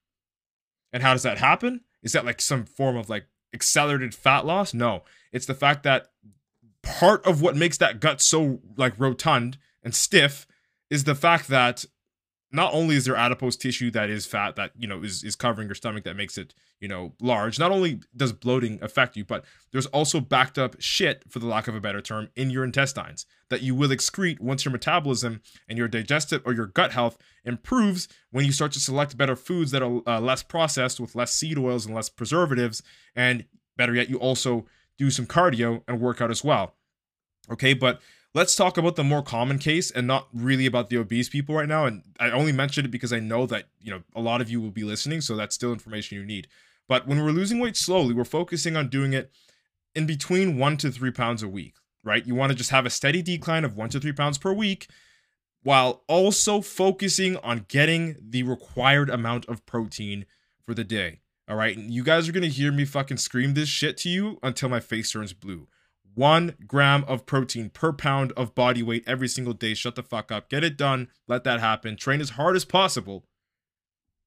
And 0.92 1.02
how 1.02 1.12
does 1.12 1.23
that 1.23 1.38
happen? 1.38 1.82
Is 2.02 2.12
that 2.12 2.25
like 2.26 2.40
some 2.40 2.64
form 2.64 2.97
of 2.97 3.09
like 3.09 3.26
accelerated 3.52 4.14
fat 4.14 4.47
loss? 4.47 4.75
No. 4.75 5.04
It's 5.33 5.47
the 5.47 5.54
fact 5.54 5.83
that 5.85 6.09
part 6.83 7.25
of 7.26 7.42
what 7.42 7.57
makes 7.57 7.78
that 7.78 8.00
gut 8.00 8.21
so 8.21 8.61
like 8.76 8.95
rotund 8.99 9.59
and 9.83 9.95
stiff 9.95 10.47
is 10.88 11.04
the 11.04 11.14
fact 11.14 11.49
that 11.49 11.85
not 12.52 12.73
only 12.75 12.97
is 12.97 13.04
there 13.04 13.16
adipose 13.16 13.57
tissue 13.57 13.90
that 13.90 14.11
is 14.11 14.26
fat 14.26 14.57
that 14.57 14.73
you 14.78 14.87
know 14.87 15.02
is, 15.02 15.23
is 15.23 15.37
covering 15.37 15.69
your 15.69 15.75
stomach 15.75 16.04
that 16.04 16.16
makes 16.16 16.37
it 16.37 16.54
you 16.80 16.88
know 16.88 17.12
large 17.21 17.59
not 17.59 17.71
only 17.71 18.00
does 18.16 18.33
bloating 18.33 18.78
affect 18.83 19.16
you 19.16 19.25
but 19.25 19.45
there's 19.73 19.87
also 19.87 20.21
backed 20.21 20.59
up 20.59 20.76
shit 20.78 21.23
for 21.28 21.38
the 21.38 21.47
lack 21.47 21.69
of 21.69 21.75
a 21.75 21.80
better 21.80 22.00
term 22.00 22.28
in 22.37 22.50
your 22.50 22.64
intestines 22.64 23.26
that 23.50 23.62
you 23.62 23.75
will 23.75 23.90
excrete 23.90 24.40
once 24.40 24.64
your 24.64 24.73
metabolism 24.73 25.42
and 25.69 25.76
your 25.76 25.88
digestive 25.88 26.40
or 26.47 26.54
your 26.54 26.66
gut 26.66 26.92
health 26.92 27.19
improves 27.45 28.09
when 28.30 28.45
you 28.45 28.52
start 28.52 28.73
to 28.73 28.80
select 28.80 29.16
better 29.16 29.37
foods 29.37 29.73
that 29.73 29.83
are 29.83 30.00
uh, 30.07 30.21
less 30.21 30.42
processed 30.42 30.99
with 30.99 31.14
less 31.14 31.35
seed 31.35 31.59
oils 31.59 31.85
and 31.85 31.95
less 31.95 32.09
preservatives. 32.09 32.83
And 33.14 33.45
better 33.76 33.95
yet 33.95 34.09
you 34.09 34.19
also 34.19 34.66
do 34.97 35.11
some 35.11 35.26
cardio 35.26 35.83
and 35.87 36.00
workout 36.00 36.30
as 36.30 36.42
well. 36.42 36.75
Okay 37.50 37.75
but 37.75 38.00
let's 38.35 38.55
talk 38.55 38.79
about 38.79 38.97
the 38.97 39.05
more 39.05 39.23
common 39.23 39.59
case 39.59 39.91
and 39.91 40.07
not 40.07 40.29
really 40.33 40.67
about 40.67 40.89
the 40.89 40.97
obese 40.97 41.29
people 41.29 41.55
right 41.55 41.69
now. 41.69 41.87
And 41.87 42.03
I 42.19 42.31
only 42.31 42.53
mentioned 42.53 42.87
it 42.87 42.91
because 42.91 43.13
I 43.13 43.21
know 43.21 43.47
that, 43.47 43.65
you 43.81 43.91
know, 43.91 44.03
a 44.15 44.21
lot 44.21 44.41
of 44.41 44.51
you 44.51 44.61
will 44.61 44.71
be 44.71 44.85
listening. 44.85 45.21
So 45.21 45.37
that's 45.37 45.55
still 45.55 45.73
information 45.73 46.19
you 46.19 46.25
need. 46.25 46.49
But 46.89 47.07
when 47.07 47.23
we're 47.23 47.31
losing 47.31 47.59
weight 47.59 47.77
slowly, 47.77 48.15
we're 48.15 48.25
focusing 48.25 48.77
on 48.77 48.89
doing 48.89 49.13
it 49.13 49.33
in 49.95 50.07
between 50.07 50.59
one 50.59 50.77
to 50.79 50.91
three 50.91 51.11
pounds 51.11 51.43
a 51.43 51.49
week, 51.49 51.75
right? 52.05 52.27
You 52.27 52.35
want 52.35 52.53
to 52.53 52.59
just 52.59 52.71
have 52.71 52.87
a 52.87 52.91
steady 52.91 53.23
decline 53.23 53.65
of 53.65 53.77
one 53.77 53.89
to 53.91 54.01
three 54.01 54.13
pounds 54.13 54.39
per 54.39 54.53
week 54.53 54.89
while 55.63 56.03
also 56.09 56.61
focusing 56.61 57.37
on 57.39 57.67
getting 57.69 58.17
the 58.21 58.43
required 58.45 59.11
amount 59.11 59.47
of 59.47 59.67
protein 59.67 60.25
for 60.65 60.75
the 60.75 60.85
day. 60.85 61.21
All 61.49 61.57
right. 61.57 61.77
And 61.77 61.91
you 61.91 62.05
guys 62.05 62.29
are 62.29 62.33
going 62.33 62.45
to 62.45 62.49
hear 62.49 62.71
me 62.71 62.85
fucking 62.85 63.17
scream 63.17 63.55
this 63.55 63.69
shit 63.69 63.97
to 63.99 64.09
you 64.09 64.39
until 64.43 64.69
my 64.69 64.79
face 64.79 65.11
turns 65.11 65.33
blue. 65.33 65.67
One 66.14 66.57
gram 66.67 67.05
of 67.05 67.26
protein 67.26 67.71
per 67.71 67.93
pound 67.93 68.33
of 68.33 68.55
body 68.55 68.83
weight 68.83 69.05
every 69.07 69.29
single 69.29 69.55
day. 69.55 69.75
Shut 69.75 69.95
the 69.95 70.02
fuck 70.02 70.33
up. 70.33 70.49
Get 70.49 70.64
it 70.64 70.76
done. 70.76 71.09
Let 71.29 71.45
that 71.45 71.61
happen. 71.61 71.97
Train 71.97 72.21
as 72.21 72.31
hard 72.31 72.57
as 72.57 72.64
possible 72.64 73.25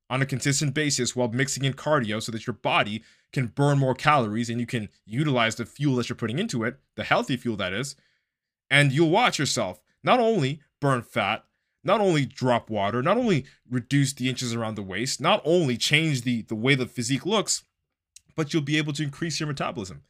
on 0.10 0.22
a 0.22 0.26
consistent 0.26 0.74
basis 0.74 1.16
while 1.16 1.30
mixing 1.30 1.64
in 1.64 1.74
cardio 1.74 2.22
so 2.22 2.32
that 2.32 2.46
your 2.46 2.54
body 2.54 3.04
can 3.32 3.48
burn 3.48 3.80
more 3.80 3.96
calories 3.96 4.50
and 4.50 4.60
you 4.60 4.66
can 4.66 4.90
utilize 5.06 5.56
the 5.56 5.66
fuel 5.66 5.96
that 5.96 6.08
you're 6.08 6.16
putting 6.16 6.40
into 6.40 6.64
it, 6.64 6.78
the 6.96 7.04
healthy 7.04 7.36
fuel 7.36 7.58
that 7.58 7.74
is. 7.74 7.96
And 8.70 8.92
you'll 8.92 9.10
watch 9.10 9.40
yourself 9.40 9.82
not 10.04 10.20
only 10.20 10.62
burn 10.80 11.02
fat, 11.02 11.44
not 11.84 12.00
only 12.00 12.26
drop 12.26 12.70
water, 12.70 13.02
not 13.02 13.18
only 13.18 13.46
reduce 13.70 14.14
the 14.14 14.30
inches 14.30 14.54
around 14.54 14.76
the 14.76 14.84
waist, 14.84 15.20
not 15.20 15.42
only 15.44 15.78
change 15.78 16.22
the, 16.22 16.44
the 16.44 16.56
way 16.56 16.76
the 16.76 16.86
physique 16.86 17.26
looks, 17.26 17.64
but 18.36 18.54
you'll 18.54 18.62
be 18.62 18.78
able 18.78 18.94
to 18.94 19.04
increase 19.04 19.40
your 19.40 19.48
metabolism. 19.48 20.04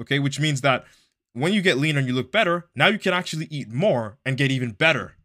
Okay, 0.00 0.18
which 0.18 0.40
means 0.40 0.60
that 0.62 0.84
when 1.32 1.52
you 1.52 1.62
get 1.62 1.78
leaner 1.78 1.98
and 1.98 2.08
you 2.08 2.14
look 2.14 2.32
better, 2.32 2.68
now 2.74 2.88
you 2.88 2.98
can 2.98 3.12
actually 3.12 3.46
eat 3.50 3.70
more 3.70 4.18
and 4.24 4.36
get 4.36 4.50
even 4.50 4.72
better. 4.72 5.16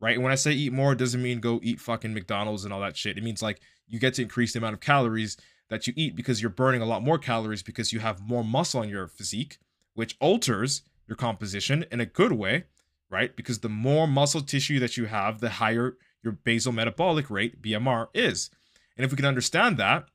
Right? 0.00 0.14
And 0.14 0.22
when 0.22 0.32
I 0.32 0.36
say 0.36 0.52
eat 0.52 0.72
more, 0.72 0.92
it 0.92 0.98
doesn't 0.98 1.22
mean 1.22 1.40
go 1.40 1.60
eat 1.62 1.80
fucking 1.80 2.12
McDonald's 2.12 2.64
and 2.64 2.72
all 2.72 2.80
that 2.80 2.96
shit. 2.96 3.16
It 3.16 3.24
means 3.24 3.42
like 3.42 3.60
you 3.86 3.98
get 3.98 4.14
to 4.14 4.22
increase 4.22 4.52
the 4.52 4.58
amount 4.58 4.74
of 4.74 4.80
calories 4.80 5.36
that 5.70 5.86
you 5.86 5.94
eat 5.96 6.14
because 6.14 6.42
you're 6.42 6.50
burning 6.50 6.82
a 6.82 6.86
lot 6.86 7.02
more 7.02 7.18
calories 7.18 7.62
because 7.62 7.92
you 7.92 8.00
have 8.00 8.20
more 8.20 8.44
muscle 8.44 8.80
on 8.80 8.88
your 8.88 9.08
physique, 9.08 9.58
which 9.94 10.16
alters 10.20 10.82
your 11.08 11.16
composition 11.16 11.84
in 11.90 12.00
a 12.00 12.06
good 12.06 12.32
way 12.32 12.64
right? 13.10 13.36
Because 13.36 13.60
the 13.60 13.68
more 13.68 14.06
muscle 14.06 14.40
tissue 14.40 14.78
that 14.80 14.96
you 14.96 15.06
have, 15.06 15.40
the 15.40 15.50
higher 15.50 15.96
your 16.22 16.32
basal 16.32 16.72
metabolic 16.72 17.30
rate, 17.30 17.62
BMR, 17.62 18.08
is. 18.14 18.50
And 18.96 19.04
if 19.04 19.10
we 19.10 19.16
can 19.16 19.26
understand 19.26 19.76
that, 19.76 20.06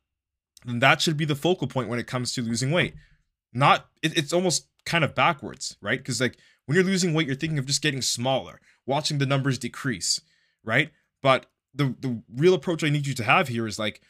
then 0.66 0.80
that 0.80 1.02
should 1.02 1.18
be 1.18 1.26
the 1.26 1.36
focal 1.36 1.68
point 1.68 1.90
when 1.90 2.00
it 2.00 2.08
comes 2.08 2.34
to 2.34 2.42
losing 2.42 2.72
weight. 2.72 2.96
Not, 3.54 3.88
it, 4.02 4.18
it's 4.18 4.34
almost 4.34 4.68
kind 4.86 5.04
of 5.04 5.16
backwards, 5.16 5.78
right? 5.82 6.00
Because 6.00 6.22
like 6.22 6.38
when 6.66 6.76
you're 6.76 6.86
losing 6.86 7.14
weight, 7.14 7.28
you're 7.28 7.36
thinking 7.36 7.60
of 7.60 7.66
just 7.66 7.82
getting 7.82 8.02
smaller, 8.02 8.60
watching 8.86 9.18
the 9.18 9.26
numbers 9.26 9.58
decrease, 9.58 10.22
right? 10.64 10.92
But 11.22 11.48
the 11.74 11.96
the 12.00 12.22
real 12.34 12.54
approach 12.54 12.84
I 12.84 12.90
need 12.90 13.08
you 13.08 13.14
to 13.14 13.24
have 13.24 13.48
here 13.48 13.68
is 13.68 13.80
like 13.80 14.02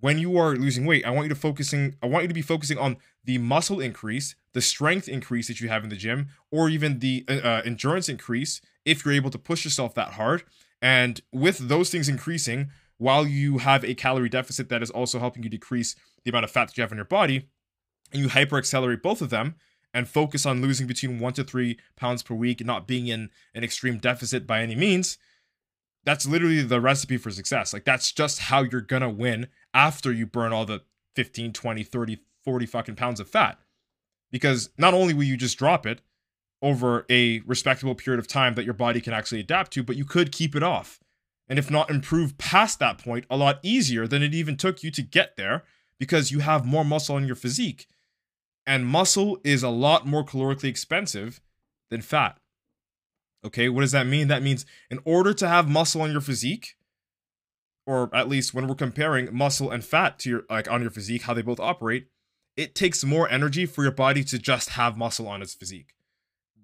when 0.00 0.18
you 0.18 0.36
are 0.38 0.54
losing 0.54 0.84
weight, 0.84 1.06
I 1.06 1.10
want 1.10 1.24
you 1.24 1.28
to 1.30 1.40
focusing 1.40 1.96
I 2.02 2.06
want 2.06 2.24
you 2.24 2.28
to 2.28 2.34
be 2.34 2.42
focusing 2.42 2.78
on 2.78 2.96
the 3.24 3.38
muscle 3.38 3.80
increase, 3.80 4.34
the 4.52 4.60
strength 4.60 5.08
increase 5.08 5.48
that 5.48 5.60
you 5.60 5.68
have 5.68 5.84
in 5.84 5.90
the 5.90 5.96
gym, 5.96 6.28
or 6.50 6.68
even 6.68 6.98
the 6.98 7.24
uh, 7.28 7.34
uh, 7.34 7.62
endurance 7.64 8.08
increase 8.08 8.60
if 8.84 9.04
you're 9.04 9.14
able 9.14 9.30
to 9.30 9.38
push 9.38 9.64
yourself 9.64 9.94
that 9.94 10.12
hard. 10.12 10.44
And 10.82 11.20
with 11.32 11.68
those 11.68 11.90
things 11.90 12.08
increasing, 12.08 12.70
while 12.98 13.26
you 13.26 13.58
have 13.58 13.84
a 13.84 13.94
calorie 13.94 14.28
deficit 14.28 14.68
that 14.68 14.82
is 14.82 14.90
also 14.90 15.18
helping 15.18 15.42
you 15.42 15.48
decrease 15.48 15.96
the 16.24 16.30
amount 16.30 16.44
of 16.44 16.50
fat 16.50 16.68
that 16.68 16.76
you 16.76 16.82
have 16.82 16.92
in 16.92 16.98
your 16.98 17.04
body, 17.04 17.48
and 18.12 18.22
you 18.22 18.28
hyper 18.28 18.58
accelerate 18.58 19.02
both 19.02 19.20
of 19.20 19.30
them 19.30 19.56
and 19.92 20.08
focus 20.08 20.44
on 20.44 20.60
losing 20.60 20.86
between 20.86 21.18
one 21.18 21.32
to 21.32 21.44
three 21.44 21.78
pounds 21.96 22.22
per 22.22 22.34
week, 22.34 22.60
and 22.60 22.66
not 22.66 22.86
being 22.86 23.06
in 23.06 23.30
an 23.54 23.64
extreme 23.64 23.98
deficit 23.98 24.46
by 24.46 24.60
any 24.60 24.74
means, 24.74 25.16
that's 26.04 26.26
literally 26.26 26.62
the 26.62 26.80
recipe 26.80 27.16
for 27.16 27.30
success. 27.30 27.72
Like, 27.72 27.84
that's 27.84 28.12
just 28.12 28.40
how 28.40 28.62
you're 28.62 28.80
gonna 28.80 29.10
win 29.10 29.48
after 29.72 30.12
you 30.12 30.26
burn 30.26 30.52
all 30.52 30.66
the 30.66 30.82
15, 31.14 31.52
20, 31.52 31.82
30, 31.82 32.18
40 32.44 32.66
fucking 32.66 32.96
pounds 32.96 33.20
of 33.20 33.28
fat. 33.28 33.58
Because 34.30 34.70
not 34.76 34.94
only 34.94 35.14
will 35.14 35.24
you 35.24 35.36
just 35.36 35.58
drop 35.58 35.86
it 35.86 36.02
over 36.62 37.06
a 37.10 37.40
respectable 37.40 37.94
period 37.94 38.18
of 38.18 38.28
time 38.28 38.54
that 38.54 38.64
your 38.64 38.74
body 38.74 39.00
can 39.00 39.12
actually 39.12 39.40
adapt 39.40 39.72
to, 39.72 39.82
but 39.82 39.96
you 39.96 40.04
could 40.04 40.32
keep 40.32 40.54
it 40.54 40.62
off. 40.62 41.00
And 41.48 41.58
if 41.58 41.70
not 41.70 41.90
improve 41.90 42.38
past 42.38 42.78
that 42.80 42.98
point 42.98 43.24
a 43.30 43.36
lot 43.36 43.60
easier 43.62 44.06
than 44.06 44.22
it 44.22 44.34
even 44.34 44.56
took 44.56 44.82
you 44.82 44.90
to 44.90 45.02
get 45.02 45.36
there 45.36 45.64
because 45.98 46.30
you 46.30 46.40
have 46.40 46.66
more 46.66 46.84
muscle 46.84 47.16
in 47.16 47.26
your 47.26 47.36
physique. 47.36 47.86
And 48.66 48.86
muscle 48.86 49.38
is 49.44 49.62
a 49.62 49.68
lot 49.68 50.06
more 50.06 50.24
calorically 50.24 50.68
expensive 50.68 51.40
than 51.90 52.02
fat. 52.02 52.38
Okay, 53.44 53.68
what 53.68 53.82
does 53.82 53.92
that 53.92 54.06
mean? 54.06 54.28
That 54.28 54.42
means 54.42 54.66
in 54.90 54.98
order 55.04 55.32
to 55.34 55.46
have 55.46 55.68
muscle 55.68 56.02
on 56.02 56.10
your 56.10 56.20
physique, 56.20 56.76
or 57.86 58.10
at 58.12 58.28
least 58.28 58.52
when 58.52 58.66
we're 58.66 58.74
comparing 58.74 59.34
muscle 59.34 59.70
and 59.70 59.84
fat 59.84 60.18
to 60.20 60.30
your 60.30 60.42
like 60.50 60.70
on 60.70 60.82
your 60.82 60.90
physique, 60.90 61.22
how 61.22 61.34
they 61.34 61.42
both 61.42 61.60
operate, 61.60 62.08
it 62.56 62.74
takes 62.74 63.04
more 63.04 63.28
energy 63.28 63.64
for 63.64 63.84
your 63.84 63.92
body 63.92 64.24
to 64.24 64.38
just 64.38 64.70
have 64.70 64.96
muscle 64.96 65.28
on 65.28 65.42
its 65.42 65.54
physique 65.54 65.94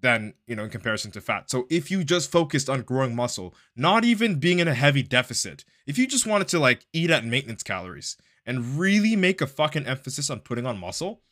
than 0.00 0.34
you 0.48 0.56
know 0.56 0.64
in 0.64 0.70
comparison 0.70 1.12
to 1.12 1.20
fat. 1.20 1.48
So 1.48 1.66
if 1.70 1.88
you 1.88 2.02
just 2.02 2.32
focused 2.32 2.68
on 2.68 2.82
growing 2.82 3.14
muscle, 3.14 3.54
not 3.76 4.04
even 4.04 4.40
being 4.40 4.58
in 4.58 4.66
a 4.66 4.74
heavy 4.74 5.02
deficit, 5.02 5.64
if 5.86 5.98
you 5.98 6.08
just 6.08 6.26
wanted 6.26 6.48
to 6.48 6.58
like 6.58 6.86
eat 6.92 7.10
at 7.10 7.24
maintenance 7.24 7.62
calories 7.62 8.16
and 8.44 8.76
really 8.78 9.14
make 9.14 9.40
a 9.40 9.46
fucking 9.46 9.86
emphasis 9.86 10.30
on 10.30 10.40
putting 10.40 10.66
on 10.66 10.78
muscle 10.78 11.22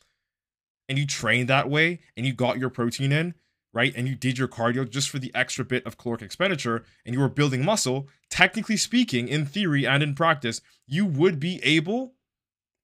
and 0.91 0.99
you 0.99 1.07
trained 1.07 1.47
that 1.47 1.69
way 1.69 2.01
and 2.17 2.25
you 2.25 2.33
got 2.33 2.57
your 2.57 2.69
protein 2.69 3.13
in, 3.13 3.33
right? 3.73 3.93
And 3.95 4.09
you 4.09 4.13
did 4.13 4.37
your 4.37 4.49
cardio 4.49 4.87
just 4.87 5.09
for 5.09 5.19
the 5.19 5.31
extra 5.33 5.63
bit 5.63 5.85
of 5.85 5.97
caloric 5.97 6.21
expenditure 6.21 6.83
and 7.05 7.15
you 7.15 7.21
were 7.21 7.29
building 7.29 7.63
muscle, 7.63 8.09
technically 8.29 8.75
speaking, 8.75 9.29
in 9.29 9.45
theory 9.45 9.87
and 9.87 10.03
in 10.03 10.13
practice, 10.13 10.59
you 10.85 11.05
would 11.05 11.39
be 11.39 11.61
able 11.63 12.15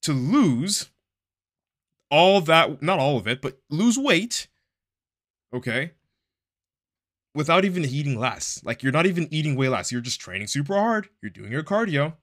to 0.03 0.13
lose 0.13 0.89
all 2.09 2.39
that, 2.39 2.81
not 2.81 2.97
all 2.97 3.17
of 3.17 3.27
it, 3.27 3.41
but 3.41 3.59
lose 3.69 3.97
weight, 3.97 4.47
okay, 5.53 5.91
without 7.35 7.65
even 7.65 7.83
eating 7.83 8.17
less. 8.17 8.61
Like 8.63 8.83
you're 8.83 8.93
not 8.93 9.05
even 9.05 9.27
eating 9.31 9.57
way 9.57 9.67
less. 9.67 9.91
You're 9.91 9.99
just 9.99 10.21
training 10.21 10.47
super 10.47 10.75
hard. 10.75 11.09
You're 11.21 11.29
doing 11.29 11.51
your 11.51 11.61
cardio, 11.61 12.13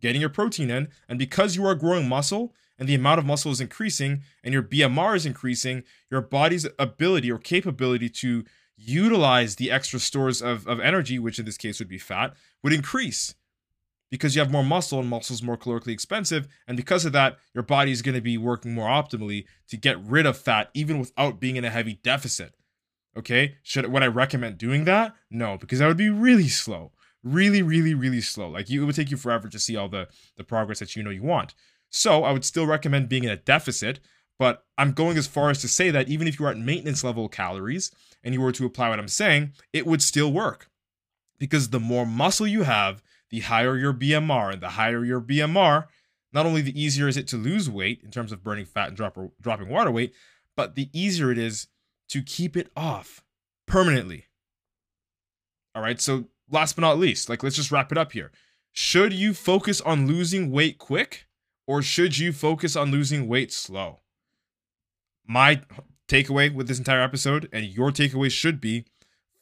getting 0.00 0.22
your 0.22 0.30
protein 0.30 0.70
in. 0.70 0.88
And 1.06 1.18
because 1.18 1.54
you 1.54 1.66
are 1.66 1.74
growing 1.74 2.08
muscle 2.08 2.54
and 2.78 2.88
the 2.88 2.94
amount 2.94 3.18
of 3.18 3.26
muscle 3.26 3.52
is 3.52 3.60
increasing 3.60 4.22
and 4.42 4.52
your 4.52 4.62
BMR 4.62 5.16
is 5.16 5.26
increasing, 5.26 5.84
your 6.10 6.20
body's 6.20 6.66
ability 6.78 7.30
or 7.30 7.38
capability 7.38 8.08
to 8.08 8.44
utilize 8.76 9.56
the 9.56 9.70
extra 9.70 10.00
stores 10.00 10.42
of, 10.42 10.66
of 10.66 10.80
energy, 10.80 11.18
which 11.18 11.38
in 11.38 11.44
this 11.44 11.56
case 11.56 11.78
would 11.78 11.88
be 11.88 11.98
fat, 11.98 12.34
would 12.62 12.72
increase 12.72 13.34
because 14.10 14.36
you 14.36 14.40
have 14.40 14.52
more 14.52 14.62
muscle 14.62 15.00
and 15.00 15.08
muscle 15.08 15.34
is 15.34 15.42
more 15.42 15.56
calorically 15.56 15.92
expensive. 15.92 16.46
And 16.68 16.76
because 16.76 17.04
of 17.04 17.12
that, 17.12 17.38
your 17.52 17.64
body 17.64 17.90
is 17.90 18.00
going 18.02 18.14
to 18.14 18.20
be 18.20 18.38
working 18.38 18.72
more 18.72 18.88
optimally 18.88 19.44
to 19.68 19.76
get 19.76 20.00
rid 20.00 20.24
of 20.24 20.38
fat, 20.38 20.70
even 20.72 21.00
without 21.00 21.40
being 21.40 21.56
in 21.56 21.64
a 21.64 21.70
heavy 21.70 21.98
deficit. 22.02 22.54
Okay. 23.16 23.56
Should 23.62 23.90
would 23.90 24.02
I 24.02 24.06
recommend 24.06 24.58
doing 24.58 24.84
that? 24.84 25.14
No, 25.30 25.56
because 25.58 25.80
that 25.80 25.88
would 25.88 25.96
be 25.96 26.10
really 26.10 26.48
slow. 26.48 26.92
Really, 27.24 27.62
really, 27.62 27.94
really 27.94 28.20
slow. 28.20 28.50
Like 28.50 28.68
you, 28.68 28.82
it 28.82 28.86
would 28.86 28.94
take 28.94 29.10
you 29.10 29.16
forever 29.16 29.48
to 29.48 29.58
see 29.58 29.76
all 29.76 29.88
the, 29.88 30.08
the 30.36 30.44
progress 30.44 30.78
that 30.80 30.94
you 30.94 31.02
know 31.02 31.10
you 31.10 31.22
want. 31.22 31.54
So 31.94 32.24
I 32.24 32.32
would 32.32 32.44
still 32.44 32.66
recommend 32.66 33.08
being 33.08 33.22
in 33.22 33.30
a 33.30 33.36
deficit, 33.36 34.00
but 34.36 34.64
I'm 34.76 34.94
going 34.94 35.16
as 35.16 35.28
far 35.28 35.50
as 35.50 35.60
to 35.60 35.68
say 35.68 35.92
that 35.92 36.08
even 36.08 36.26
if 36.26 36.40
you 36.40 36.46
are 36.46 36.50
at 36.50 36.58
maintenance 36.58 37.04
level 37.04 37.28
calories 37.28 37.92
and 38.24 38.34
you 38.34 38.40
were 38.40 38.50
to 38.50 38.66
apply 38.66 38.88
what 38.88 38.98
I'm 38.98 39.06
saying, 39.06 39.52
it 39.72 39.86
would 39.86 40.02
still 40.02 40.32
work. 40.32 40.68
Because 41.38 41.70
the 41.70 41.78
more 41.78 42.04
muscle 42.04 42.48
you 42.48 42.64
have, 42.64 43.00
the 43.30 43.40
higher 43.40 43.78
your 43.78 43.94
BMR. 43.94 44.54
And 44.54 44.60
the 44.60 44.70
higher 44.70 45.04
your 45.04 45.20
BMR, 45.20 45.86
not 46.32 46.46
only 46.46 46.62
the 46.62 46.78
easier 46.80 47.06
is 47.06 47.16
it 47.16 47.28
to 47.28 47.36
lose 47.36 47.70
weight 47.70 48.00
in 48.02 48.10
terms 48.10 48.32
of 48.32 48.42
burning 48.42 48.64
fat 48.64 48.88
and 48.88 48.96
drop, 48.96 49.16
dropping 49.40 49.68
water 49.68 49.92
weight, 49.92 50.12
but 50.56 50.74
the 50.74 50.90
easier 50.92 51.30
it 51.30 51.38
is 51.38 51.68
to 52.08 52.22
keep 52.22 52.56
it 52.56 52.72
off 52.76 53.22
permanently. 53.66 54.24
All 55.76 55.82
right, 55.82 56.00
so 56.00 56.24
last 56.50 56.74
but 56.74 56.82
not 56.82 56.98
least, 56.98 57.28
like 57.28 57.44
let's 57.44 57.54
just 57.54 57.70
wrap 57.70 57.92
it 57.92 57.98
up 57.98 58.10
here. 58.10 58.32
Should 58.72 59.12
you 59.12 59.32
focus 59.32 59.80
on 59.80 60.08
losing 60.08 60.50
weight 60.50 60.78
quick 60.78 61.26
or 61.66 61.82
should 61.82 62.18
you 62.18 62.32
focus 62.32 62.76
on 62.76 62.90
losing 62.90 63.28
weight 63.28 63.52
slow? 63.52 64.00
My 65.26 65.62
takeaway 66.08 66.52
with 66.52 66.68
this 66.68 66.78
entire 66.78 67.00
episode 67.00 67.48
and 67.52 67.64
your 67.64 67.90
takeaway 67.90 68.30
should 68.30 68.60
be 68.60 68.84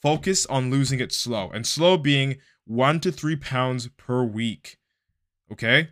focus 0.01 0.47
on 0.47 0.71
losing 0.71 1.01
it 1.01 1.13
slow. 1.13 1.51
And 1.53 1.67
slow 1.67 1.97
being 1.97 2.39
one 2.67 3.01
to 3.01 3.13
three 3.13 3.37
pounds 3.37 3.89
per 3.97 4.23
week. 4.23 4.79
Okay? 5.51 5.91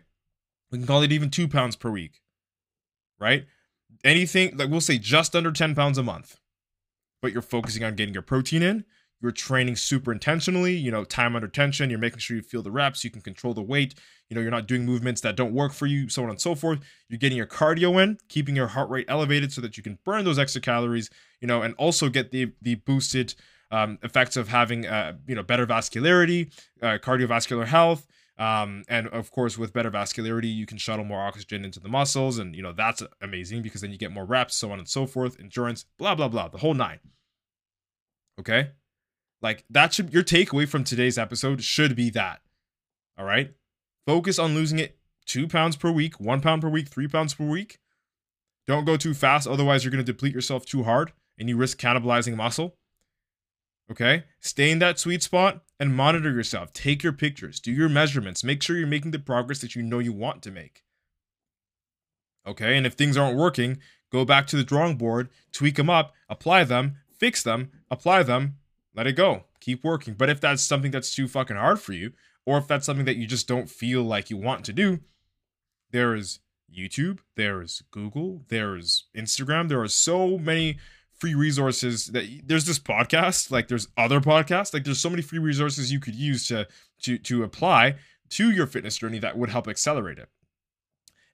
We 0.71 0.77
can 0.77 0.87
call 0.87 1.01
it 1.01 1.11
even 1.11 1.29
two 1.29 1.47
pounds 1.47 1.75
per 1.75 1.89
week. 1.89 2.21
Right? 3.19 3.45
Anything, 4.03 4.57
like 4.57 4.69
we'll 4.69 4.81
say 4.81 4.97
just 4.97 5.35
under 5.35 5.51
10 5.51 5.75
pounds 5.75 5.97
a 5.97 6.03
month. 6.03 6.39
But 7.21 7.33
you're 7.33 7.41
focusing 7.41 7.83
on 7.83 7.95
getting 7.95 8.13
your 8.13 8.23
protein 8.23 8.63
in. 8.63 8.85
You're 9.21 9.31
training 9.31 9.75
super 9.75 10.11
intentionally, 10.11 10.75
you 10.75 10.91
know, 10.91 11.03
time 11.03 11.35
under 11.35 11.47
tension. 11.47 11.89
You're 11.89 11.99
making 11.99 12.19
sure 12.19 12.37
you 12.37 12.41
feel 12.41 12.63
the 12.63 12.71
reps. 12.71 13.03
You 13.03 13.11
can 13.11 13.21
control 13.21 13.53
the 13.53 13.61
weight. 13.61 13.93
You 14.29 14.35
know, 14.35 14.41
you're 14.41 14.51
not 14.51 14.67
doing 14.67 14.85
movements 14.85 15.21
that 15.21 15.35
don't 15.35 15.53
work 15.53 15.73
for 15.73 15.85
you, 15.85 16.09
so 16.09 16.23
on 16.23 16.29
and 16.29 16.41
so 16.41 16.55
forth. 16.55 16.79
You're 17.09 17.19
getting 17.19 17.37
your 17.37 17.47
cardio 17.47 18.01
in, 18.01 18.17
keeping 18.29 18.55
your 18.55 18.67
heart 18.67 18.89
rate 18.89 19.05
elevated 19.07 19.51
so 19.53 19.61
that 19.61 19.77
you 19.77 19.83
can 19.83 19.99
burn 20.05 20.25
those 20.25 20.39
extra 20.39 20.61
calories, 20.61 21.09
you 21.39 21.47
know, 21.47 21.61
and 21.61 21.75
also 21.75 22.09
get 22.09 22.31
the 22.31 22.53
the 22.61 22.75
boosted 22.75 23.35
um, 23.71 23.97
effects 24.03 24.37
of 24.37 24.49
having 24.49 24.85
uh, 24.85 25.13
you 25.27 25.35
know 25.35 25.43
better 25.43 25.65
vascularity, 25.65 26.51
uh, 26.81 26.97
cardiovascular 27.01 27.65
health, 27.65 28.07
um, 28.37 28.83
and 28.87 29.07
of 29.07 29.31
course 29.31 29.57
with 29.57 29.73
better 29.73 29.91
vascularity, 29.91 30.53
you 30.53 30.65
can 30.65 30.77
shuttle 30.77 31.05
more 31.05 31.21
oxygen 31.21 31.63
into 31.63 31.79
the 31.79 31.89
muscles, 31.89 32.37
and 32.37 32.55
you 32.55 32.61
know 32.61 32.73
that's 32.73 33.01
amazing 33.21 33.61
because 33.61 33.81
then 33.81 33.91
you 33.91 33.97
get 33.97 34.11
more 34.11 34.25
reps, 34.25 34.55
so 34.55 34.71
on 34.71 34.79
and 34.79 34.87
so 34.87 35.05
forth, 35.05 35.39
endurance, 35.39 35.85
blah 35.97 36.15
blah 36.15 36.27
blah, 36.27 36.47
the 36.47 36.57
whole 36.57 36.73
nine. 36.73 36.99
Okay, 38.39 38.71
like 39.41 39.65
that 39.69 39.93
should 39.93 40.13
your 40.13 40.23
takeaway 40.23 40.67
from 40.67 40.83
today's 40.83 41.17
episode 41.17 41.63
should 41.63 41.95
be 41.95 42.09
that. 42.11 42.41
All 43.17 43.25
right, 43.25 43.53
focus 44.05 44.39
on 44.39 44.55
losing 44.55 44.79
it 44.79 44.97
two 45.25 45.47
pounds 45.47 45.75
per 45.75 45.91
week, 45.91 46.19
one 46.19 46.41
pound 46.41 46.61
per 46.61 46.69
week, 46.69 46.87
three 46.87 47.07
pounds 47.07 47.33
per 47.33 47.45
week. 47.45 47.79
Don't 48.67 48.85
go 48.85 48.97
too 48.97 49.13
fast, 49.13 49.47
otherwise 49.47 49.83
you're 49.83 49.91
going 49.91 50.03
to 50.03 50.11
deplete 50.11 50.33
yourself 50.33 50.65
too 50.65 50.83
hard 50.83 51.13
and 51.37 51.49
you 51.49 51.57
risk 51.57 51.79
cannibalizing 51.79 52.35
muscle. 52.35 52.77
Okay? 53.89 54.23
Stay 54.39 54.71
in 54.71 54.79
that 54.79 54.99
sweet 54.99 55.23
spot 55.23 55.63
and 55.79 55.95
monitor 55.95 56.31
yourself. 56.31 56.71
Take 56.71 57.03
your 57.03 57.13
pictures, 57.13 57.59
do 57.59 57.71
your 57.71 57.89
measurements, 57.89 58.43
make 58.43 58.63
sure 58.63 58.77
you're 58.77 58.87
making 58.87 59.11
the 59.11 59.19
progress 59.19 59.59
that 59.59 59.75
you 59.75 59.83
know 59.83 59.99
you 59.99 60.13
want 60.13 60.41
to 60.43 60.51
make. 60.51 60.83
Okay? 62.47 62.77
And 62.77 62.85
if 62.85 62.93
things 62.93 63.17
aren't 63.17 63.37
working, 63.37 63.79
go 64.11 64.23
back 64.23 64.47
to 64.47 64.55
the 64.55 64.63
drawing 64.63 64.95
board, 64.95 65.29
tweak 65.51 65.75
them 65.75 65.89
up, 65.89 66.13
apply 66.29 66.63
them, 66.63 66.97
fix 67.17 67.43
them, 67.43 67.71
apply 67.89 68.23
them, 68.23 68.57
let 68.95 69.07
it 69.07 69.13
go. 69.13 69.45
Keep 69.59 69.83
working. 69.83 70.13
But 70.13 70.29
if 70.29 70.41
that's 70.41 70.63
something 70.63 70.91
that's 70.91 71.15
too 71.15 71.27
fucking 71.27 71.55
hard 71.55 71.79
for 71.79 71.93
you, 71.93 72.13
or 72.45 72.57
if 72.57 72.67
that's 72.67 72.85
something 72.85 73.05
that 73.05 73.17
you 73.17 73.27
just 73.27 73.47
don't 73.47 73.69
feel 73.69 74.03
like 74.03 74.29
you 74.29 74.37
want 74.37 74.65
to 74.65 74.73
do, 74.73 74.99
there 75.91 76.15
is 76.15 76.39
YouTube, 76.73 77.19
there's 77.35 77.83
Google, 77.91 78.43
there's 78.47 79.05
Instagram. 79.15 79.69
There 79.69 79.81
are 79.81 79.87
so 79.87 80.37
many 80.37 80.77
free 81.13 81.35
resources 81.35 82.07
that 82.07 82.25
there's 82.45 82.65
this 82.65 82.79
podcast, 82.79 83.51
like 83.51 83.67
there's 83.67 83.87
other 83.97 84.19
podcasts, 84.19 84.73
like 84.73 84.83
there's 84.83 84.99
so 84.99 85.09
many 85.09 85.21
free 85.21 85.39
resources 85.39 85.91
you 85.91 85.99
could 85.99 86.15
use 86.15 86.47
to 86.47 86.67
to 87.03 87.17
to 87.19 87.43
apply 87.43 87.95
to 88.29 88.51
your 88.51 88.65
fitness 88.65 88.97
journey 88.97 89.19
that 89.19 89.37
would 89.37 89.49
help 89.49 89.67
accelerate 89.67 90.17
it. 90.17 90.29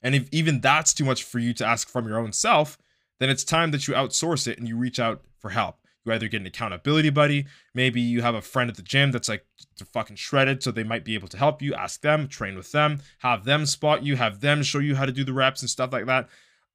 And 0.01 0.13
if 0.15 0.27
even 0.31 0.59
that's 0.59 0.93
too 0.93 1.05
much 1.05 1.23
for 1.23 1.39
you 1.39 1.53
to 1.53 1.65
ask 1.65 1.87
from 1.89 2.07
your 2.07 2.19
own 2.19 2.33
self, 2.33 2.77
then 3.19 3.29
it's 3.29 3.43
time 3.43 3.71
that 3.71 3.87
you 3.87 3.93
outsource 3.93 4.47
it 4.47 4.57
and 4.57 4.67
you 4.67 4.77
reach 4.77 4.99
out 4.99 5.21
for 5.39 5.49
help. 5.49 5.79
You 6.07 6.13
either 6.13 6.27
get 6.27 6.41
an 6.41 6.47
accountability 6.47 7.09
buddy, 7.09 7.45
maybe 7.73 7.99
you 8.01 8.21
have 8.21 8.35
a 8.35 8.41
friend 8.41 8.69
at 8.69 8.77
the 8.77 8.81
gym 8.81 9.11
that's 9.11 9.29
like 9.29 9.45
fucking 9.93 10.15
shredded, 10.15 10.63
so 10.63 10.71
they 10.71 10.83
might 10.83 11.03
be 11.03 11.13
able 11.13 11.27
to 11.27 11.37
help 11.37 11.61
you. 11.61 11.73
Ask 11.73 12.01
them, 12.01 12.27
train 12.27 12.55
with 12.55 12.71
them, 12.71 13.01
have 13.19 13.43
them 13.43 13.65
spot 13.65 14.03
you, 14.03 14.15
have 14.15 14.39
them 14.39 14.63
show 14.63 14.79
you 14.79 14.95
how 14.95 15.05
to 15.05 15.11
do 15.11 15.23
the 15.23 15.33
reps 15.33 15.61
and 15.61 15.69
stuff 15.69 15.91
like 15.91 16.05
that. 16.05 16.29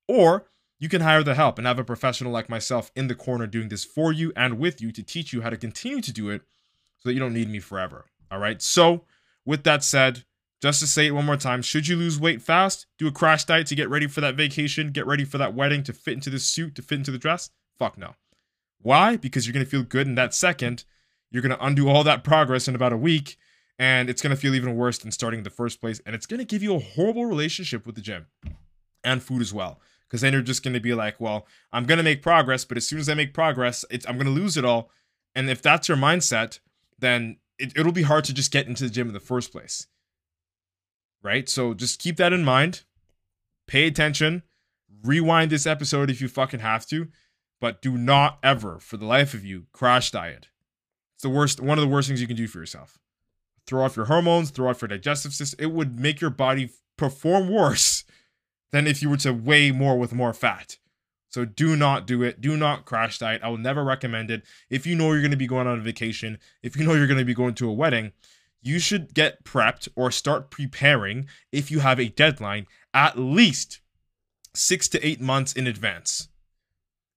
Or 0.06 0.46
you 0.78 0.88
can 0.88 1.00
hire 1.00 1.22
the 1.22 1.34
help 1.34 1.58
and 1.58 1.66
have 1.66 1.78
a 1.78 1.84
professional 1.84 2.32
like 2.32 2.48
myself 2.48 2.90
in 2.94 3.08
the 3.08 3.14
corner 3.14 3.46
doing 3.46 3.68
this 3.68 3.84
for 3.84 4.12
you 4.12 4.32
and 4.36 4.58
with 4.58 4.82
you 4.82 4.92
to 4.92 5.02
teach 5.02 5.32
you 5.32 5.40
how 5.40 5.50
to 5.50 5.56
continue 5.56 6.00
to 6.02 6.12
do 6.12 6.28
it 6.28 6.42
so 6.98 7.08
that 7.08 7.14
you 7.14 7.20
don't 7.20 7.32
need 7.32 7.48
me 7.48 7.60
forever. 7.60 8.06
All 8.30 8.38
right. 8.38 8.60
So, 8.60 9.04
with 9.46 9.64
that 9.64 9.82
said, 9.82 10.24
just 10.60 10.80
to 10.80 10.86
say 10.86 11.06
it 11.06 11.12
one 11.12 11.26
more 11.26 11.36
time, 11.36 11.62
should 11.62 11.88
you 11.88 11.96
lose 11.96 12.20
weight 12.20 12.42
fast, 12.42 12.86
do 12.98 13.08
a 13.08 13.12
crash 13.12 13.44
diet 13.44 13.66
to 13.68 13.74
get 13.74 13.90
ready 13.90 14.06
for 14.06 14.20
that 14.20 14.36
vacation, 14.36 14.92
get 14.92 15.06
ready 15.06 15.24
for 15.24 15.38
that 15.38 15.54
wedding, 15.54 15.82
to 15.84 15.92
fit 15.92 16.14
into 16.14 16.30
the 16.30 16.38
suit, 16.38 16.74
to 16.76 16.82
fit 16.82 16.98
into 16.98 17.10
the 17.10 17.18
dress? 17.18 17.50
Fuck 17.78 17.98
no. 17.98 18.14
Why? 18.82 19.16
Because 19.16 19.46
you're 19.46 19.54
going 19.54 19.64
to 19.64 19.70
feel 19.70 19.84
good 19.84 20.06
in 20.06 20.16
that 20.16 20.34
second. 20.34 20.84
You're 21.30 21.42
going 21.42 21.56
to 21.56 21.64
undo 21.64 21.88
all 21.88 22.04
that 22.04 22.24
progress 22.24 22.68
in 22.68 22.74
about 22.74 22.92
a 22.92 22.96
week, 22.96 23.38
and 23.78 24.10
it's 24.10 24.20
going 24.20 24.34
to 24.34 24.40
feel 24.40 24.54
even 24.54 24.76
worse 24.76 24.98
than 24.98 25.10
starting 25.10 25.38
in 25.38 25.44
the 25.44 25.50
first 25.50 25.80
place. 25.80 26.00
And 26.04 26.14
it's 26.14 26.26
going 26.26 26.38
to 26.38 26.44
give 26.44 26.62
you 26.62 26.74
a 26.74 26.80
horrible 26.80 27.24
relationship 27.24 27.86
with 27.86 27.94
the 27.94 28.00
gym 28.00 28.26
and 29.02 29.22
food 29.22 29.40
as 29.40 29.54
well. 29.54 29.80
Because 30.06 30.20
then 30.20 30.34
you're 30.34 30.42
just 30.42 30.62
going 30.62 30.74
to 30.74 30.80
be 30.80 30.92
like, 30.92 31.18
well, 31.20 31.46
I'm 31.72 31.86
going 31.86 31.96
to 31.96 32.04
make 32.04 32.20
progress, 32.20 32.66
but 32.66 32.76
as 32.76 32.86
soon 32.86 32.98
as 32.98 33.08
I 33.08 33.14
make 33.14 33.32
progress, 33.32 33.84
I'm 34.06 34.16
going 34.18 34.26
to 34.26 34.30
lose 34.30 34.58
it 34.58 34.64
all. 34.64 34.90
And 35.34 35.48
if 35.48 35.62
that's 35.62 35.88
your 35.88 35.96
mindset, 35.96 36.58
then 36.98 37.38
it, 37.58 37.72
it'll 37.74 37.92
be 37.92 38.02
hard 38.02 38.24
to 38.24 38.34
just 38.34 38.52
get 38.52 38.66
into 38.66 38.84
the 38.84 38.90
gym 38.90 39.06
in 39.06 39.14
the 39.14 39.20
first 39.20 39.52
place. 39.52 39.86
Right? 41.22 41.48
So 41.48 41.72
just 41.72 41.98
keep 41.98 42.18
that 42.18 42.34
in 42.34 42.44
mind. 42.44 42.82
Pay 43.66 43.86
attention. 43.86 44.42
Rewind 45.02 45.50
this 45.50 45.66
episode 45.66 46.10
if 46.10 46.20
you 46.20 46.28
fucking 46.28 46.60
have 46.60 46.84
to 46.88 47.08
but 47.62 47.80
do 47.80 47.96
not 47.96 48.40
ever, 48.42 48.80
for 48.80 48.96
the 48.96 49.06
life 49.06 49.34
of 49.34 49.44
you, 49.44 49.66
crash 49.72 50.10
diet. 50.10 50.48
It's 51.14 51.22
the 51.22 51.28
worst, 51.28 51.60
one 51.60 51.78
of 51.78 51.82
the 51.82 51.88
worst 51.88 52.08
things 52.08 52.20
you 52.20 52.26
can 52.26 52.36
do 52.36 52.48
for 52.48 52.58
yourself. 52.58 52.98
Throw 53.68 53.84
off 53.84 53.94
your 53.94 54.06
hormones, 54.06 54.50
throw 54.50 54.68
off 54.68 54.82
your 54.82 54.88
digestive 54.88 55.32
system. 55.32 55.62
It 55.62 55.70
would 55.70 56.00
make 56.00 56.20
your 56.20 56.30
body 56.30 56.70
perform 56.96 57.48
worse 57.48 58.02
than 58.72 58.88
if 58.88 59.00
you 59.00 59.08
were 59.08 59.16
to 59.18 59.32
weigh 59.32 59.70
more 59.70 59.96
with 59.96 60.12
more 60.12 60.32
fat. 60.32 60.78
So 61.28 61.44
do 61.44 61.76
not 61.76 62.04
do 62.04 62.24
it. 62.24 62.40
Do 62.40 62.56
not 62.56 62.84
crash 62.84 63.20
diet. 63.20 63.42
I 63.44 63.48
will 63.48 63.58
never 63.58 63.84
recommend 63.84 64.32
it. 64.32 64.42
If 64.68 64.84
you 64.84 64.96
know 64.96 65.12
you're 65.12 65.20
going 65.20 65.30
to 65.30 65.36
be 65.36 65.46
going 65.46 65.68
on 65.68 65.78
a 65.78 65.82
vacation, 65.82 66.38
if 66.64 66.76
you 66.76 66.84
know 66.84 66.94
you're 66.94 67.06
going 67.06 67.20
to 67.20 67.24
be 67.24 67.32
going 67.32 67.54
to 67.54 67.68
a 67.68 67.72
wedding, 67.72 68.10
you 68.60 68.80
should 68.80 69.14
get 69.14 69.44
prepped 69.44 69.86
or 69.94 70.10
start 70.10 70.50
preparing 70.50 71.28
if 71.52 71.70
you 71.70 71.78
have 71.78 72.00
a 72.00 72.08
deadline 72.08 72.66
at 72.92 73.16
least 73.16 73.80
six 74.52 74.88
to 74.88 75.06
eight 75.06 75.20
months 75.20 75.52
in 75.52 75.68
advance. 75.68 76.28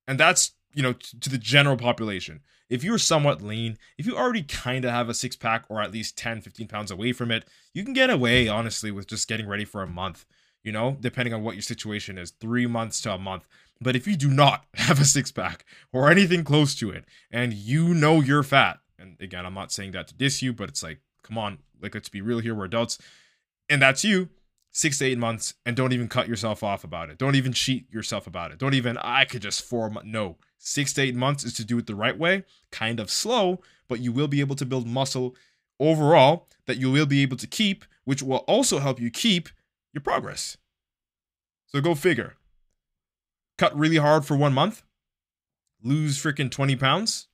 And 0.08 0.20
that's, 0.20 0.52
you 0.74 0.84
know, 0.84 0.94
t- 0.94 1.18
to 1.20 1.30
the 1.30 1.38
general 1.38 1.78
population. 1.78 2.42
If 2.70 2.84
you're 2.84 2.98
somewhat 2.98 3.42
lean, 3.42 3.78
if 3.98 4.06
you 4.06 4.18
already 4.18 4.42
kind 4.44 4.86
of 4.86 4.92
have 4.92 5.10
a 5.10 5.14
six 5.14 5.36
pack 5.36 5.66
or 5.70 5.82
at 5.82 5.92
least 5.92 6.18
10, 6.18 6.42
15 6.42 6.68
pounds 6.68 6.92
away 6.92 7.14
from 7.14 7.32
it, 7.32 7.46
you 7.74 7.84
can 7.84 7.94
get 7.94 8.10
away, 8.10 8.48
honestly, 8.48 8.92
with 8.92 9.08
just 9.08 9.28
getting 9.28 9.48
ready 9.48 9.66
for 9.66 9.84
a 9.84 9.88
month, 9.88 10.26
you 10.64 10.72
know, 10.72 10.98
depending 11.00 11.34
on 11.34 11.44
what 11.44 11.56
your 11.56 11.62
situation 11.62 12.18
is, 12.18 12.32
three 12.32 12.66
months 12.66 13.02
to 13.02 13.14
a 13.14 13.18
month. 13.18 13.46
But 13.80 13.96
if 13.96 14.08
you 14.08 14.16
do 14.16 14.30
not 14.30 14.66
have 14.74 15.00
a 15.00 15.06
six 15.06 15.32
pack 15.32 15.66
or 15.94 16.10
anything 16.10 16.44
close 16.44 16.76
to 16.76 16.90
it, 16.90 17.06
and 17.32 17.54
you 17.54 17.94
know 17.94 18.22
you're 18.22 18.44
fat, 18.44 18.80
and 18.98 19.16
again, 19.20 19.46
I'm 19.46 19.54
not 19.54 19.72
saying 19.72 19.92
that 19.92 20.08
to 20.08 20.16
diss 20.16 20.42
you, 20.42 20.54
but 20.54 20.70
it's 20.70 20.82
like, 20.82 21.02
come 21.22 21.38
on, 21.38 21.60
like, 21.82 21.94
let's 21.94 22.10
be 22.10 22.22
real 22.22 22.40
here, 22.40 22.56
we're 22.56 22.66
adults, 22.66 22.98
and 23.70 23.82
that's 23.82 24.04
you, 24.04 24.30
six 24.76 24.98
to 24.98 25.06
eight 25.06 25.18
months 25.18 25.54
and 25.66 25.74
don't 25.74 25.94
even 25.94 26.10
cut 26.10 26.28
yourself 26.28 26.62
off 26.62 26.84
about 26.84 27.10
it. 27.10 27.18
Don't 27.18 27.36
even 27.36 27.54
cheat 27.54 27.90
yourself 27.94 28.28
about 28.28 28.52
it. 28.52 28.58
Don't 28.58 28.74
even, 28.74 28.98
I 28.98 29.24
could 29.24 29.42
just 29.42 29.62
four 29.62 29.90
months. 29.90 30.10
No, 30.12 30.36
six 30.58 30.92
to 30.94 31.02
eight 31.02 31.16
months 31.16 31.46
is 31.46 31.54
to 31.54 31.64
do 31.64 31.78
it 31.78 31.88
the 31.88 31.96
right 31.96 32.18
way, 32.18 32.44
kind 32.74 33.00
of 33.00 33.10
slow, 33.10 33.62
but 33.88 34.02
you 34.02 34.12
will 34.12 34.28
be 34.28 34.42
able 34.42 34.58
to 34.58 34.66
build 34.66 34.86
muscle 34.86 35.34
overall 35.80 36.50
that 36.66 36.76
you 36.76 36.92
will 36.92 37.06
be 37.06 37.22
able 37.22 37.38
to 37.38 37.48
keep, 37.48 37.86
which 38.04 38.22
will 38.22 38.40
also 38.50 38.80
help 38.80 39.00
you 39.00 39.10
keep 39.10 39.48
your 39.94 40.02
progress. 40.02 40.58
So 41.68 41.80
go 41.80 41.96
figure. 41.96 42.34
Cut 43.58 43.78
really 43.78 43.96
hard 43.96 44.26
for 44.26 44.36
one 44.36 44.54
month, 44.54 44.84
lose 45.82 46.22
freaking 46.22 46.52
20 46.52 46.76
pounds, 46.76 47.28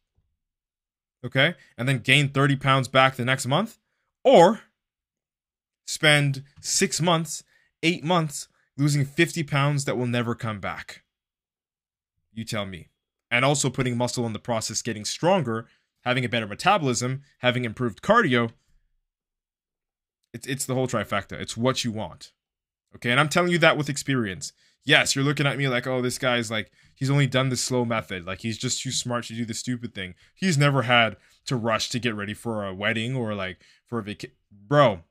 okay, 1.25 1.55
and 1.75 1.89
then 1.89 1.97
gain 1.97 2.29
30 2.29 2.57
pounds 2.57 2.87
back 2.87 3.15
the 3.15 3.25
next 3.25 3.47
month, 3.47 3.79
or 4.23 4.61
spend 5.85 6.43
six 6.61 7.01
months, 7.01 7.43
eight 7.83 8.03
months 8.03 8.47
losing 8.77 9.05
50 9.05 9.43
pounds 9.43 9.85
that 9.85 9.97
will 9.97 10.07
never 10.07 10.35
come 10.35 10.59
back? 10.59 11.03
You 12.33 12.45
tell 12.45 12.65
me. 12.65 12.89
And 13.29 13.45
also 13.45 13.69
putting 13.69 13.97
muscle 13.97 14.25
in 14.25 14.33
the 14.33 14.39
process, 14.39 14.81
getting 14.81 15.05
stronger, 15.05 15.67
having 16.01 16.25
a 16.25 16.29
better 16.29 16.47
metabolism, 16.47 17.21
having 17.39 17.65
improved 17.65 18.01
cardio. 18.01 18.51
It's, 20.33 20.47
it's 20.47 20.65
the 20.65 20.75
whole 20.75 20.87
trifecta. 20.87 21.33
It's 21.33 21.57
what 21.57 21.83
you 21.83 21.91
want. 21.91 22.31
Okay. 22.95 23.11
And 23.11 23.19
I'm 23.19 23.29
telling 23.29 23.51
you 23.51 23.57
that 23.59 23.77
with 23.77 23.89
experience. 23.89 24.53
Yes, 24.83 25.15
you're 25.15 25.23
looking 25.23 25.45
at 25.45 25.57
me 25.57 25.67
like, 25.67 25.85
oh, 25.85 26.01
this 26.01 26.17
guy's 26.17 26.49
like, 26.49 26.71
he's 26.95 27.11
only 27.11 27.27
done 27.27 27.49
the 27.49 27.55
slow 27.55 27.85
method. 27.85 28.25
Like, 28.25 28.41
he's 28.41 28.57
just 28.57 28.81
too 28.81 28.91
smart 28.91 29.25
to 29.25 29.35
do 29.35 29.45
the 29.45 29.53
stupid 29.53 29.93
thing. 29.93 30.15
He's 30.33 30.57
never 30.57 30.81
had 30.83 31.17
to 31.45 31.55
rush 31.55 31.89
to 31.89 31.99
get 31.99 32.15
ready 32.15 32.33
for 32.33 32.65
a 32.65 32.73
wedding 32.73 33.15
or 33.15 33.35
like 33.35 33.59
for 33.85 33.99
a 33.99 34.03
vacation. 34.03 34.35
Bro, 34.51 35.01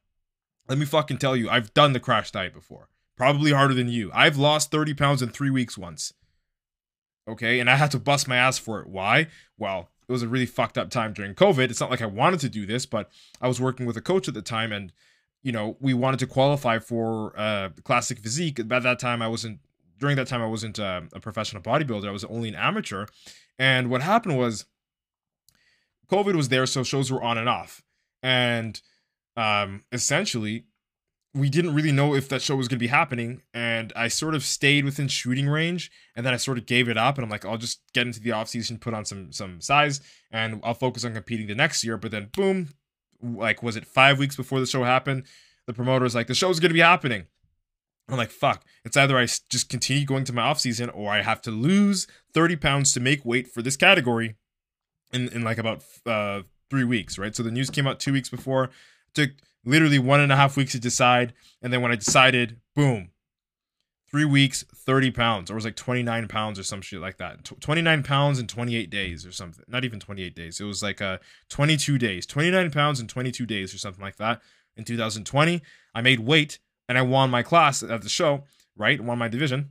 let 0.71 0.79
me 0.79 0.87
fucking 0.87 1.19
tell 1.19 1.37
you, 1.37 1.51
I've 1.51 1.75
done 1.75 1.95
the 1.95 2.01
crash 2.01 2.31
diet 2.31 2.55
before. 2.55 2.89
Probably 3.17 3.51
harder 3.51 3.75
than 3.75 3.89
you. 3.89 4.09
I've 4.15 4.37
lost 4.37 4.71
30 4.71 4.95
pounds 4.95 5.21
in 5.21 5.29
three 5.29 5.51
weeks 5.51 5.77
once. 5.77 6.15
Okay, 7.27 7.59
and 7.59 7.69
I 7.69 7.75
had 7.75 7.91
to 7.91 7.99
bust 7.99 8.29
my 8.29 8.37
ass 8.37 8.57
for 8.57 8.81
it. 8.81 8.87
Why? 8.87 9.27
Well, 9.59 9.91
it 10.09 10.13
was 10.13 10.23
a 10.23 10.29
really 10.29 10.47
fucked 10.47 10.79
up 10.79 10.89
time 10.89 11.13
during 11.13 11.35
COVID. 11.35 11.71
It's 11.71 11.81
not 11.81 11.91
like 11.91 12.01
I 12.01 12.07
wanted 12.07 12.39
to 12.41 12.49
do 12.49 12.67
this, 12.67 12.87
but 12.87 13.11
I 13.41 13.49
was 13.49 13.61
working 13.61 13.85
with 13.85 13.97
a 13.97 14.01
coach 14.01 14.29
at 14.29 14.35
the 14.35 14.43
time, 14.43 14.71
and 14.71 14.93
you 15.43 15.51
know, 15.51 15.77
we 15.81 15.93
wanted 15.93 16.21
to 16.21 16.27
qualify 16.29 16.79
for 16.79 17.39
uh, 17.39 17.71
classic 17.83 18.21
physique. 18.21 18.67
By 18.69 18.79
that 18.79 19.01
time, 19.01 19.23
I 19.23 19.29
wasn't. 19.29 19.59
During 19.99 20.17
that 20.17 20.29
time, 20.29 20.41
I 20.41 20.47
wasn't 20.47 20.79
uh, 20.79 21.03
a 21.13 21.21
professional 21.21 21.63
bodybuilder. 21.63 22.07
I 22.07 22.13
was 22.13 22.25
only 22.25 22.49
an 22.49 22.55
amateur. 22.55 23.07
And 23.59 23.91
what 23.91 24.03
happened 24.03 24.39
was, 24.39 24.67
COVID 26.11 26.37
was 26.37 26.49
there, 26.49 26.65
so 26.65 26.85
shows 26.85 27.11
were 27.11 27.23
on 27.23 27.39
and 27.39 27.49
off. 27.49 27.83
And 28.23 28.81
um, 29.41 29.85
essentially, 29.91 30.67
we 31.33 31.49
didn't 31.49 31.75
really 31.75 31.93
know 31.93 32.15
if 32.15 32.29
that 32.29 32.43
show 32.43 32.57
was 32.57 32.69
going 32.69 32.79
to 32.79 32.85
be 32.85 32.89
happening. 32.89 33.41
And 33.55 33.91
I 33.97 34.09
sort 34.09 34.35
of 34.35 34.45
stayed 34.45 34.85
within 34.85 35.09
shooting 35.09 35.49
range. 35.49 35.91
And 36.15 36.27
then 36.27 36.35
I 36.35 36.37
sort 36.37 36.59
of 36.59 36.67
gave 36.67 36.89
it 36.89 36.99
up. 36.99 37.17
And 37.17 37.25
I'm 37.25 37.31
like, 37.31 37.47
I'll 37.47 37.57
just 37.57 37.81
get 37.95 38.07
into 38.07 38.21
the 38.21 38.33
off 38.33 38.49
season, 38.49 38.79
put 38.79 38.93
on 38.93 39.07
some 39.07 39.33
some 39.33 39.61
size, 39.63 40.01
and 40.31 40.61
I'll 40.63 40.75
focus 40.75 41.05
on 41.05 41.15
competing 41.15 41.47
the 41.47 41.55
next 41.55 41.83
year. 41.83 41.97
But 41.97 42.11
then, 42.11 42.29
boom, 42.37 42.69
like, 43.23 43.63
was 43.63 43.77
it 43.77 43.87
five 43.87 44.19
weeks 44.19 44.37
before 44.37 44.61
the 44.61 44.67
show 44.67 44.85
happened? 44.85 45.25
The 45.67 45.73
promoter 45.73 46.05
was 46.05 46.15
like, 46.15 46.27
the 46.27 46.35
show's 46.35 46.61
going 46.61 46.71
to 46.71 46.75
be 46.75 46.81
happening. 46.81 47.27
I'm 48.11 48.19
like, 48.19 48.31
fuck. 48.31 48.65
It's 48.85 48.97
either 48.97 49.17
I 49.17 49.27
just 49.49 49.69
continue 49.69 50.05
going 50.05 50.25
to 50.25 50.33
my 50.33 50.43
off 50.43 50.61
season 50.61 50.91
or 50.91 51.13
I 51.13 51.23
have 51.23 51.41
to 51.43 51.51
lose 51.51 52.09
30 52.35 52.57
pounds 52.57 52.93
to 52.93 53.01
make 53.01 53.25
weight 53.25 53.47
for 53.47 53.63
this 53.63 53.77
category 53.77 54.35
in 55.13 55.29
in 55.29 55.43
like 55.43 55.59
about 55.59 55.85
uh, 56.05 56.43
three 56.69 56.85
weeks, 56.85 57.19
right? 57.19 57.35
So 57.35 57.43
the 57.43 57.51
news 57.51 57.71
came 57.71 57.87
out 57.87 58.01
two 58.01 58.13
weeks 58.13 58.29
before. 58.29 58.71
Took 59.15 59.31
literally 59.65 59.99
one 59.99 60.21
and 60.21 60.33
a 60.33 60.37
half 60.37 60.57
weeks 60.57 60.73
to 60.73 60.81
decide, 60.81 61.33
and 61.63 61.73
then 61.73 61.83
when 61.83 61.93
I 61.93 61.97
decided, 61.97 62.61
boom, 62.75 63.11
three 64.11 64.25
weeks, 64.25 64.65
30 64.75 65.13
pounds, 65.13 65.51
or 65.51 65.55
it 65.55 65.57
was 65.57 65.65
like 65.65 65.77
29 65.77 66.27
pounds 66.29 66.59
or 66.59 66.63
some 66.65 66.83
shit 66.83 67.01
like 67.01 67.19
that. 67.19 67.45
29 67.45 68.03
pounds 68.03 68.39
in 68.39 68.47
28 68.47 68.91
days 68.91 69.25
or 69.25 69.33
something. 69.33 69.65
Not 69.69 69.85
even 69.85 70.01
28 70.01 70.35
days. 70.35 70.61
It 70.61 70.65
was 70.65 70.83
like 70.83 71.01
uh, 71.01 71.19
22 71.49 71.97
days. 71.99 72.27
29 72.27 72.71
pounds 72.73 72.99
in 72.99 73.07
22 73.07 73.47
days 73.47 73.73
or 73.73 73.79
something 73.79 74.03
like 74.03 74.17
that. 74.17 74.41
In 74.77 74.85
2020, 74.85 75.63
I 75.95 76.01
made 76.01 76.21
weight 76.21 76.59
and 76.89 76.99
I 76.99 77.03
won 77.03 77.31
my 77.31 77.43
class 77.43 77.83
at 77.83 78.03
the 78.03 78.09
show, 78.09 78.45
right? 78.77 79.01
Won 79.01 79.19
my 79.19 79.29
division. 79.29 79.71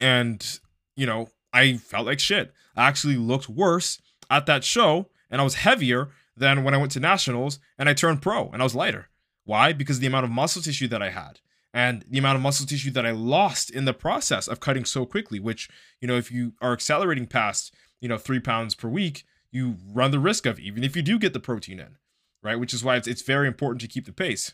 And, 0.00 0.58
you 0.96 1.06
know, 1.06 1.28
I 1.52 1.74
felt 1.76 2.06
like 2.06 2.18
shit. 2.18 2.52
I 2.74 2.88
actually 2.88 3.16
looked 3.16 3.48
worse 3.48 4.00
at 4.28 4.46
that 4.46 4.64
show 4.64 5.08
and 5.30 5.40
I 5.40 5.44
was 5.44 5.54
heavier 5.56 6.08
than 6.36 6.64
when 6.64 6.74
I 6.74 6.78
went 6.78 6.92
to 6.92 7.00
nationals 7.00 7.58
and 7.78 7.88
I 7.88 7.94
turned 7.94 8.22
pro 8.22 8.48
and 8.48 8.62
I 8.62 8.64
was 8.64 8.74
lighter. 8.74 9.08
Why? 9.44 9.72
Because 9.72 9.98
the 9.98 10.06
amount 10.06 10.24
of 10.24 10.30
muscle 10.30 10.62
tissue 10.62 10.88
that 10.88 11.02
I 11.02 11.10
had 11.10 11.40
and 11.74 12.04
the 12.08 12.18
amount 12.18 12.36
of 12.36 12.42
muscle 12.42 12.66
tissue 12.66 12.90
that 12.90 13.06
I 13.06 13.10
lost 13.10 13.70
in 13.70 13.84
the 13.84 13.94
process 13.94 14.46
of 14.46 14.60
cutting 14.60 14.84
so 14.84 15.06
quickly, 15.06 15.40
which, 15.40 15.68
you 16.00 16.08
know, 16.08 16.16
if 16.16 16.30
you 16.30 16.52
are 16.60 16.72
accelerating 16.72 17.26
past, 17.26 17.74
you 18.00 18.08
know, 18.08 18.18
three 18.18 18.40
pounds 18.40 18.74
per 18.74 18.88
week, 18.88 19.24
you 19.50 19.76
run 19.92 20.10
the 20.10 20.18
risk 20.18 20.46
of, 20.46 20.58
even 20.58 20.84
if 20.84 20.96
you 20.96 21.02
do 21.02 21.18
get 21.18 21.32
the 21.32 21.40
protein 21.40 21.80
in, 21.80 21.96
right? 22.42 22.58
Which 22.58 22.74
is 22.74 22.84
why 22.84 22.96
it's, 22.96 23.08
it's 23.08 23.22
very 23.22 23.48
important 23.48 23.80
to 23.80 23.88
keep 23.88 24.06
the 24.06 24.12
pace. 24.12 24.52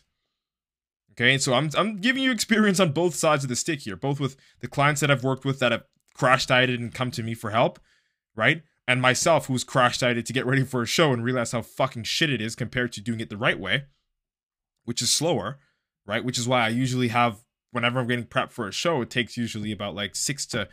Okay, 1.11 1.37
so 1.37 1.53
I'm, 1.53 1.69
I'm 1.75 1.97
giving 1.97 2.23
you 2.23 2.31
experience 2.31 2.79
on 2.79 2.93
both 2.93 3.15
sides 3.15 3.43
of 3.43 3.49
the 3.49 3.55
stick 3.55 3.81
here, 3.81 3.97
both 3.97 4.19
with 4.19 4.37
the 4.61 4.67
clients 4.67 5.01
that 5.01 5.11
I've 5.11 5.23
worked 5.23 5.43
with 5.43 5.59
that 5.59 5.73
have 5.73 5.83
crash 6.13 6.45
dieted 6.45 6.79
and 6.79 6.93
come 6.93 7.11
to 7.11 7.23
me 7.23 7.33
for 7.33 7.49
help, 7.49 7.79
right? 8.35 8.61
And 8.89 9.01
myself, 9.01 9.45
who's 9.45 9.63
crash 9.63 9.99
dieted 9.99 10.25
to 10.25 10.33
get 10.33 10.45
ready 10.45 10.63
for 10.63 10.81
a 10.81 10.87
show 10.87 11.13
and 11.13 11.23
realize 11.23 11.51
how 11.51 11.61
fucking 11.61 12.03
shit 12.03 12.29
it 12.31 12.41
is 12.41 12.55
compared 12.55 12.91
to 12.93 13.01
doing 13.01 13.19
it 13.19 13.29
the 13.29 13.37
right 13.37 13.59
way, 13.59 13.83
which 14.83 15.01
is 15.01 15.11
slower 15.11 15.59
right? 16.09 16.25
Which 16.25 16.39
is 16.39 16.47
why 16.47 16.65
I 16.65 16.69
usually 16.69 17.09
have 17.09 17.45
whenever 17.71 17.99
I'm 17.99 18.07
getting 18.07 18.25
prepped 18.25 18.51
for 18.51 18.67
a 18.67 18.71
show, 18.71 19.03
it 19.03 19.11
takes 19.11 19.37
usually 19.37 19.71
about 19.71 19.93
like 19.93 20.15
six 20.15 20.43
to 20.47 20.67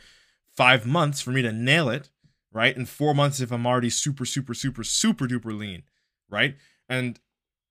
five 0.49 0.83
months 0.87 1.21
for 1.21 1.29
me 1.29 1.43
to 1.43 1.51
nail 1.51 1.89
it, 1.89 2.09
right? 2.51 2.75
And 2.75 2.89
four 2.89 3.13
months 3.13 3.39
if 3.39 3.51
I'm 3.51 3.67
already 3.67 3.91
super, 3.91 4.25
super, 4.25 4.55
super, 4.55 4.83
super 4.83 5.27
duper 5.27 5.55
lean, 5.55 5.83
right? 6.27 6.55
And 6.89 7.19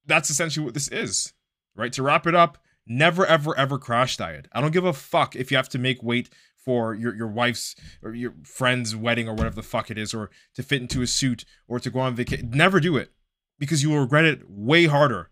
that's 0.06 0.30
essentially 0.30 0.64
what 0.64 0.74
this 0.74 0.86
is, 0.86 1.32
right? 1.74 1.92
To 1.94 2.04
wrap 2.04 2.24
it 2.28 2.36
up, 2.36 2.58
never, 2.86 3.26
ever, 3.26 3.58
ever 3.58 3.78
crash 3.78 4.16
diet. 4.16 4.46
I 4.52 4.60
don't 4.60 4.70
give 4.70 4.84
a 4.84 4.92
fuck 4.92 5.34
if 5.34 5.50
you 5.50 5.56
have 5.56 5.68
to 5.70 5.78
make 5.78 6.04
weight 6.04 6.30
for 6.66 6.94
your, 6.94 7.14
your 7.14 7.28
wife's 7.28 7.76
or 8.02 8.12
your 8.12 8.34
friend's 8.42 8.94
wedding 8.94 9.28
or 9.28 9.32
whatever 9.34 9.54
the 9.54 9.62
fuck 9.62 9.90
it 9.90 9.96
is, 9.96 10.12
or 10.12 10.30
to 10.54 10.62
fit 10.62 10.82
into 10.82 11.00
a 11.00 11.06
suit 11.06 11.46
or 11.66 11.80
to 11.80 11.88
go 11.88 12.00
on 12.00 12.14
vacation. 12.14 12.50
Never 12.50 12.80
do 12.80 12.96
it 12.96 13.12
because 13.58 13.82
you 13.82 13.90
will 13.90 14.00
regret 14.00 14.26
it 14.26 14.42
way 14.50 14.86
harder, 14.86 15.30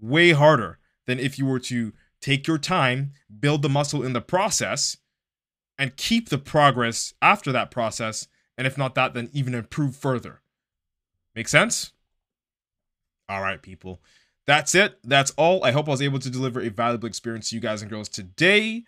way 0.00 0.30
harder 0.30 0.78
than 1.06 1.18
if 1.18 1.38
you 1.38 1.44
were 1.44 1.58
to 1.58 1.92
take 2.22 2.46
your 2.46 2.58
time, 2.58 3.12
build 3.40 3.62
the 3.62 3.68
muscle 3.68 4.02
in 4.02 4.12
the 4.12 4.20
process, 4.20 4.96
and 5.76 5.96
keep 5.96 6.28
the 6.28 6.38
progress 6.38 7.12
after 7.20 7.52
that 7.52 7.70
process. 7.70 8.28
And 8.56 8.66
if 8.66 8.78
not 8.78 8.94
that, 8.94 9.14
then 9.14 9.30
even 9.32 9.54
improve 9.54 9.96
further. 9.96 10.42
Make 11.34 11.48
sense? 11.48 11.92
All 13.28 13.42
right, 13.42 13.60
people. 13.60 14.00
That's 14.46 14.74
it. 14.74 14.98
That's 15.04 15.32
all. 15.36 15.62
I 15.64 15.72
hope 15.72 15.88
I 15.88 15.90
was 15.90 16.02
able 16.02 16.18
to 16.20 16.30
deliver 16.30 16.60
a 16.60 16.70
valuable 16.70 17.06
experience 17.06 17.50
to 17.50 17.56
you 17.56 17.60
guys 17.60 17.82
and 17.82 17.90
girls 17.90 18.08
today. 18.08 18.84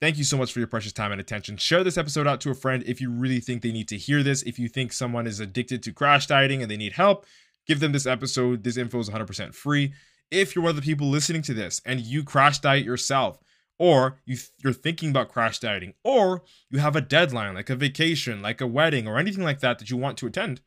Thank 0.00 0.18
you 0.18 0.24
so 0.24 0.36
much 0.36 0.52
for 0.52 0.58
your 0.58 0.68
precious 0.68 0.92
time 0.92 1.12
and 1.12 1.20
attention. 1.20 1.56
Share 1.56 1.84
this 1.84 1.96
episode 1.96 2.26
out 2.26 2.40
to 2.42 2.50
a 2.50 2.54
friend 2.54 2.82
if 2.86 3.00
you 3.00 3.10
really 3.10 3.40
think 3.40 3.62
they 3.62 3.72
need 3.72 3.88
to 3.88 3.96
hear 3.96 4.22
this. 4.22 4.42
If 4.42 4.58
you 4.58 4.68
think 4.68 4.92
someone 4.92 5.26
is 5.26 5.40
addicted 5.40 5.82
to 5.84 5.92
crash 5.92 6.26
dieting 6.26 6.62
and 6.62 6.70
they 6.70 6.76
need 6.76 6.92
help, 6.92 7.24
give 7.66 7.80
them 7.80 7.92
this 7.92 8.06
episode. 8.06 8.64
This 8.64 8.76
info 8.76 8.98
is 8.98 9.08
100% 9.08 9.54
free 9.54 9.94
if 10.30 10.54
you're 10.54 10.62
one 10.64 10.70
of 10.70 10.76
the 10.76 10.82
people 10.82 11.08
listening 11.08 11.42
to 11.42 11.54
this 11.54 11.80
and 11.84 12.00
you 12.00 12.24
crash 12.24 12.58
diet 12.58 12.84
yourself, 12.84 13.38
or 13.78 14.18
you 14.24 14.36
you're 14.62 14.72
thinking 14.72 15.10
about 15.10 15.28
crash 15.28 15.58
dieting, 15.58 15.94
or 16.02 16.42
you 16.70 16.78
have 16.78 16.96
a 16.96 17.00
deadline 17.00 17.54
like 17.54 17.70
a 17.70 17.76
vacation, 17.76 18.42
like 18.42 18.60
a 18.60 18.66
wedding, 18.66 19.06
or 19.06 19.18
anything 19.18 19.44
like 19.44 19.60
that 19.60 19.78
that 19.78 19.90
you 19.90 19.96
want 19.96 20.18
to 20.18 20.26
attend, 20.26 20.60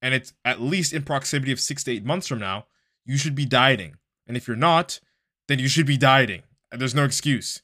and 0.00 0.14
it's 0.14 0.32
at 0.44 0.60
least 0.60 0.92
in 0.92 1.02
proximity 1.02 1.52
of 1.52 1.60
six 1.60 1.84
to 1.84 1.92
eight 1.92 2.04
months 2.04 2.26
from 2.26 2.38
now, 2.38 2.66
you 3.04 3.16
should 3.16 3.34
be 3.34 3.46
dieting. 3.46 3.96
And 4.26 4.36
if 4.36 4.46
you're 4.46 4.56
not, 4.56 5.00
then 5.48 5.58
you 5.58 5.68
should 5.68 5.86
be 5.86 5.96
dieting. 5.96 6.42
There's 6.70 6.94
no 6.94 7.04
excuse. 7.04 7.62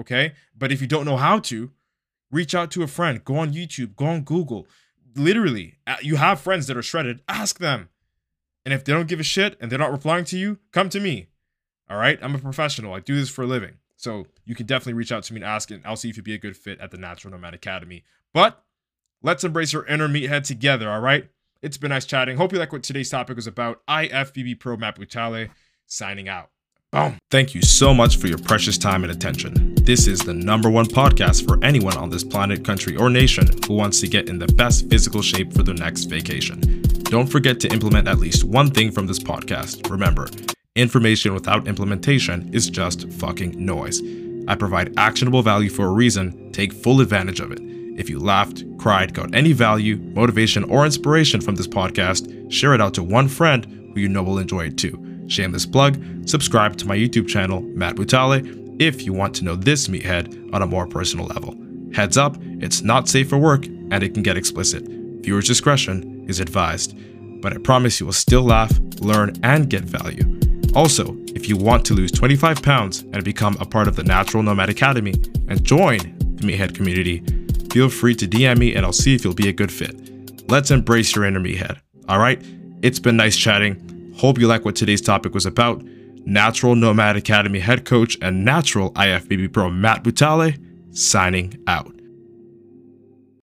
Okay? 0.00 0.32
But 0.56 0.72
if 0.72 0.80
you 0.80 0.86
don't 0.86 1.04
know 1.04 1.16
how 1.16 1.38
to, 1.40 1.70
reach 2.30 2.54
out 2.54 2.70
to 2.72 2.82
a 2.82 2.86
friend, 2.86 3.24
go 3.24 3.36
on 3.36 3.52
YouTube, 3.52 3.94
go 3.96 4.06
on 4.06 4.22
Google. 4.22 4.66
Literally, 5.14 5.76
uh, 5.86 5.96
you 6.00 6.16
have 6.16 6.40
friends 6.40 6.66
that 6.66 6.76
are 6.76 6.82
shredded, 6.82 7.20
ask 7.28 7.58
them. 7.58 7.88
And 8.64 8.72
if 8.74 8.84
they 8.84 8.92
don't 8.92 9.08
give 9.08 9.20
a 9.20 9.24
shit 9.24 9.56
and 9.60 9.70
they're 9.70 9.78
not 9.78 9.92
replying 9.92 10.24
to 10.26 10.38
you, 10.38 10.58
come 10.72 10.88
to 10.90 11.00
me. 11.00 11.28
All 11.88 11.96
right? 11.96 12.18
I'm 12.22 12.34
a 12.34 12.38
professional. 12.38 12.94
I 12.94 13.00
do 13.00 13.14
this 13.14 13.28
for 13.28 13.42
a 13.42 13.46
living. 13.46 13.74
So 13.96 14.26
you 14.44 14.54
can 14.54 14.66
definitely 14.66 14.94
reach 14.94 15.12
out 15.12 15.24
to 15.24 15.34
me 15.34 15.38
and 15.40 15.44
ask, 15.44 15.70
and 15.70 15.82
I'll 15.84 15.96
see 15.96 16.08
if 16.08 16.16
you'd 16.16 16.24
be 16.24 16.34
a 16.34 16.38
good 16.38 16.56
fit 16.56 16.80
at 16.80 16.90
the 16.90 16.96
Natural 16.96 17.32
Nomad 17.32 17.54
Academy. 17.54 18.04
But 18.32 18.62
let's 19.22 19.44
embrace 19.44 19.74
our 19.74 19.84
inner 19.86 20.08
meathead 20.08 20.44
together, 20.44 20.90
all 20.90 21.00
right? 21.00 21.28
It's 21.62 21.76
been 21.76 21.90
nice 21.90 22.06
chatting. 22.06 22.36
Hope 22.36 22.52
you 22.52 22.58
like 22.58 22.72
what 22.72 22.82
today's 22.82 23.10
topic 23.10 23.36
was 23.36 23.46
about. 23.46 23.84
IFBB 23.86 24.58
Pro 24.58 24.76
Butale 24.76 25.50
signing 25.86 26.28
out. 26.28 26.50
Boom. 26.92 27.18
Thank 27.30 27.54
you 27.54 27.62
so 27.62 27.92
much 27.92 28.16
for 28.16 28.26
your 28.26 28.38
precious 28.38 28.78
time 28.78 29.02
and 29.04 29.12
attention. 29.12 29.74
This 29.90 30.06
is 30.06 30.20
the 30.20 30.32
number 30.32 30.70
one 30.70 30.86
podcast 30.86 31.48
for 31.48 31.58
anyone 31.64 31.96
on 31.96 32.10
this 32.10 32.22
planet, 32.22 32.64
country, 32.64 32.94
or 32.94 33.10
nation 33.10 33.48
who 33.66 33.74
wants 33.74 33.98
to 33.98 34.06
get 34.06 34.28
in 34.28 34.38
the 34.38 34.46
best 34.46 34.88
physical 34.88 35.20
shape 35.20 35.52
for 35.52 35.64
their 35.64 35.74
next 35.74 36.04
vacation. 36.04 36.60
Don't 37.06 37.26
forget 37.26 37.58
to 37.58 37.72
implement 37.72 38.06
at 38.06 38.20
least 38.20 38.44
one 38.44 38.70
thing 38.70 38.92
from 38.92 39.08
this 39.08 39.18
podcast. 39.18 39.90
Remember, 39.90 40.28
information 40.76 41.34
without 41.34 41.66
implementation 41.66 42.54
is 42.54 42.70
just 42.70 43.10
fucking 43.14 43.56
noise. 43.66 44.00
I 44.46 44.54
provide 44.54 44.96
actionable 44.96 45.42
value 45.42 45.68
for 45.70 45.86
a 45.86 45.92
reason. 45.92 46.52
Take 46.52 46.72
full 46.72 47.00
advantage 47.00 47.40
of 47.40 47.50
it. 47.50 47.58
If 47.98 48.08
you 48.08 48.20
laughed, 48.20 48.62
cried, 48.78 49.12
got 49.12 49.34
any 49.34 49.52
value, 49.52 49.96
motivation, 49.96 50.62
or 50.70 50.84
inspiration 50.84 51.40
from 51.40 51.56
this 51.56 51.66
podcast, 51.66 52.52
share 52.52 52.74
it 52.74 52.80
out 52.80 52.94
to 52.94 53.02
one 53.02 53.26
friend 53.26 53.66
who 53.92 53.98
you 53.98 54.08
know 54.08 54.22
will 54.22 54.38
enjoy 54.38 54.66
it 54.66 54.78
too. 54.78 55.24
Shameless 55.26 55.66
plug, 55.66 56.00
subscribe 56.28 56.76
to 56.76 56.86
my 56.86 56.96
YouTube 56.96 57.26
channel, 57.26 57.62
Matt 57.62 57.96
Butale, 57.96 58.60
if 58.80 59.04
you 59.04 59.12
want 59.12 59.34
to 59.36 59.44
know 59.44 59.54
this 59.54 59.88
meathead 59.88 60.52
on 60.54 60.62
a 60.62 60.66
more 60.66 60.86
personal 60.86 61.26
level. 61.26 61.54
Heads 61.92 62.16
up, 62.16 62.38
it's 62.40 62.80
not 62.80 63.08
safe 63.08 63.28
for 63.28 63.36
work 63.36 63.66
and 63.66 64.02
it 64.02 64.14
can 64.14 64.22
get 64.22 64.38
explicit. 64.38 64.82
Viewer's 64.88 65.46
discretion 65.46 66.24
is 66.26 66.40
advised, 66.40 66.96
but 67.42 67.52
I 67.52 67.58
promise 67.58 68.00
you 68.00 68.06
will 68.06 68.14
still 68.14 68.42
laugh, 68.42 68.72
learn, 69.00 69.34
and 69.42 69.68
get 69.68 69.84
value. 69.84 70.40
Also, 70.74 71.14
if 71.34 71.46
you 71.46 71.58
want 71.58 71.84
to 71.84 71.94
lose 71.94 72.10
25 72.10 72.62
pounds 72.62 73.00
and 73.12 73.22
become 73.22 73.56
a 73.60 73.66
part 73.66 73.86
of 73.86 73.96
the 73.96 74.04
Natural 74.04 74.42
Nomad 74.42 74.70
Academy 74.70 75.14
and 75.48 75.62
join 75.62 75.98
the 75.98 76.46
Meathead 76.46 76.74
community, 76.74 77.22
feel 77.70 77.90
free 77.90 78.14
to 78.14 78.26
DM 78.26 78.58
me 78.58 78.74
and 78.74 78.86
I'll 78.86 78.94
see 78.94 79.14
if 79.14 79.24
you'll 79.24 79.34
be 79.34 79.48
a 79.48 79.52
good 79.52 79.70
fit. 79.70 80.48
Let's 80.48 80.70
embrace 80.70 81.14
your 81.14 81.26
inner 81.26 81.40
meathead. 81.40 81.78
All 82.08 82.18
right? 82.18 82.42
It's 82.80 82.98
been 82.98 83.16
nice 83.16 83.36
chatting. 83.36 84.14
Hope 84.16 84.38
you 84.38 84.46
like 84.46 84.64
what 84.64 84.74
today's 84.74 85.02
topic 85.02 85.34
was 85.34 85.44
about. 85.44 85.82
Natural 86.24 86.74
Nomad 86.74 87.16
Academy 87.16 87.60
head 87.60 87.84
coach 87.84 88.16
and 88.20 88.44
natural 88.44 88.92
IFBB 88.92 89.52
pro 89.52 89.70
Matt 89.70 90.04
Butale 90.04 90.58
signing 90.96 91.56
out. 91.66 91.99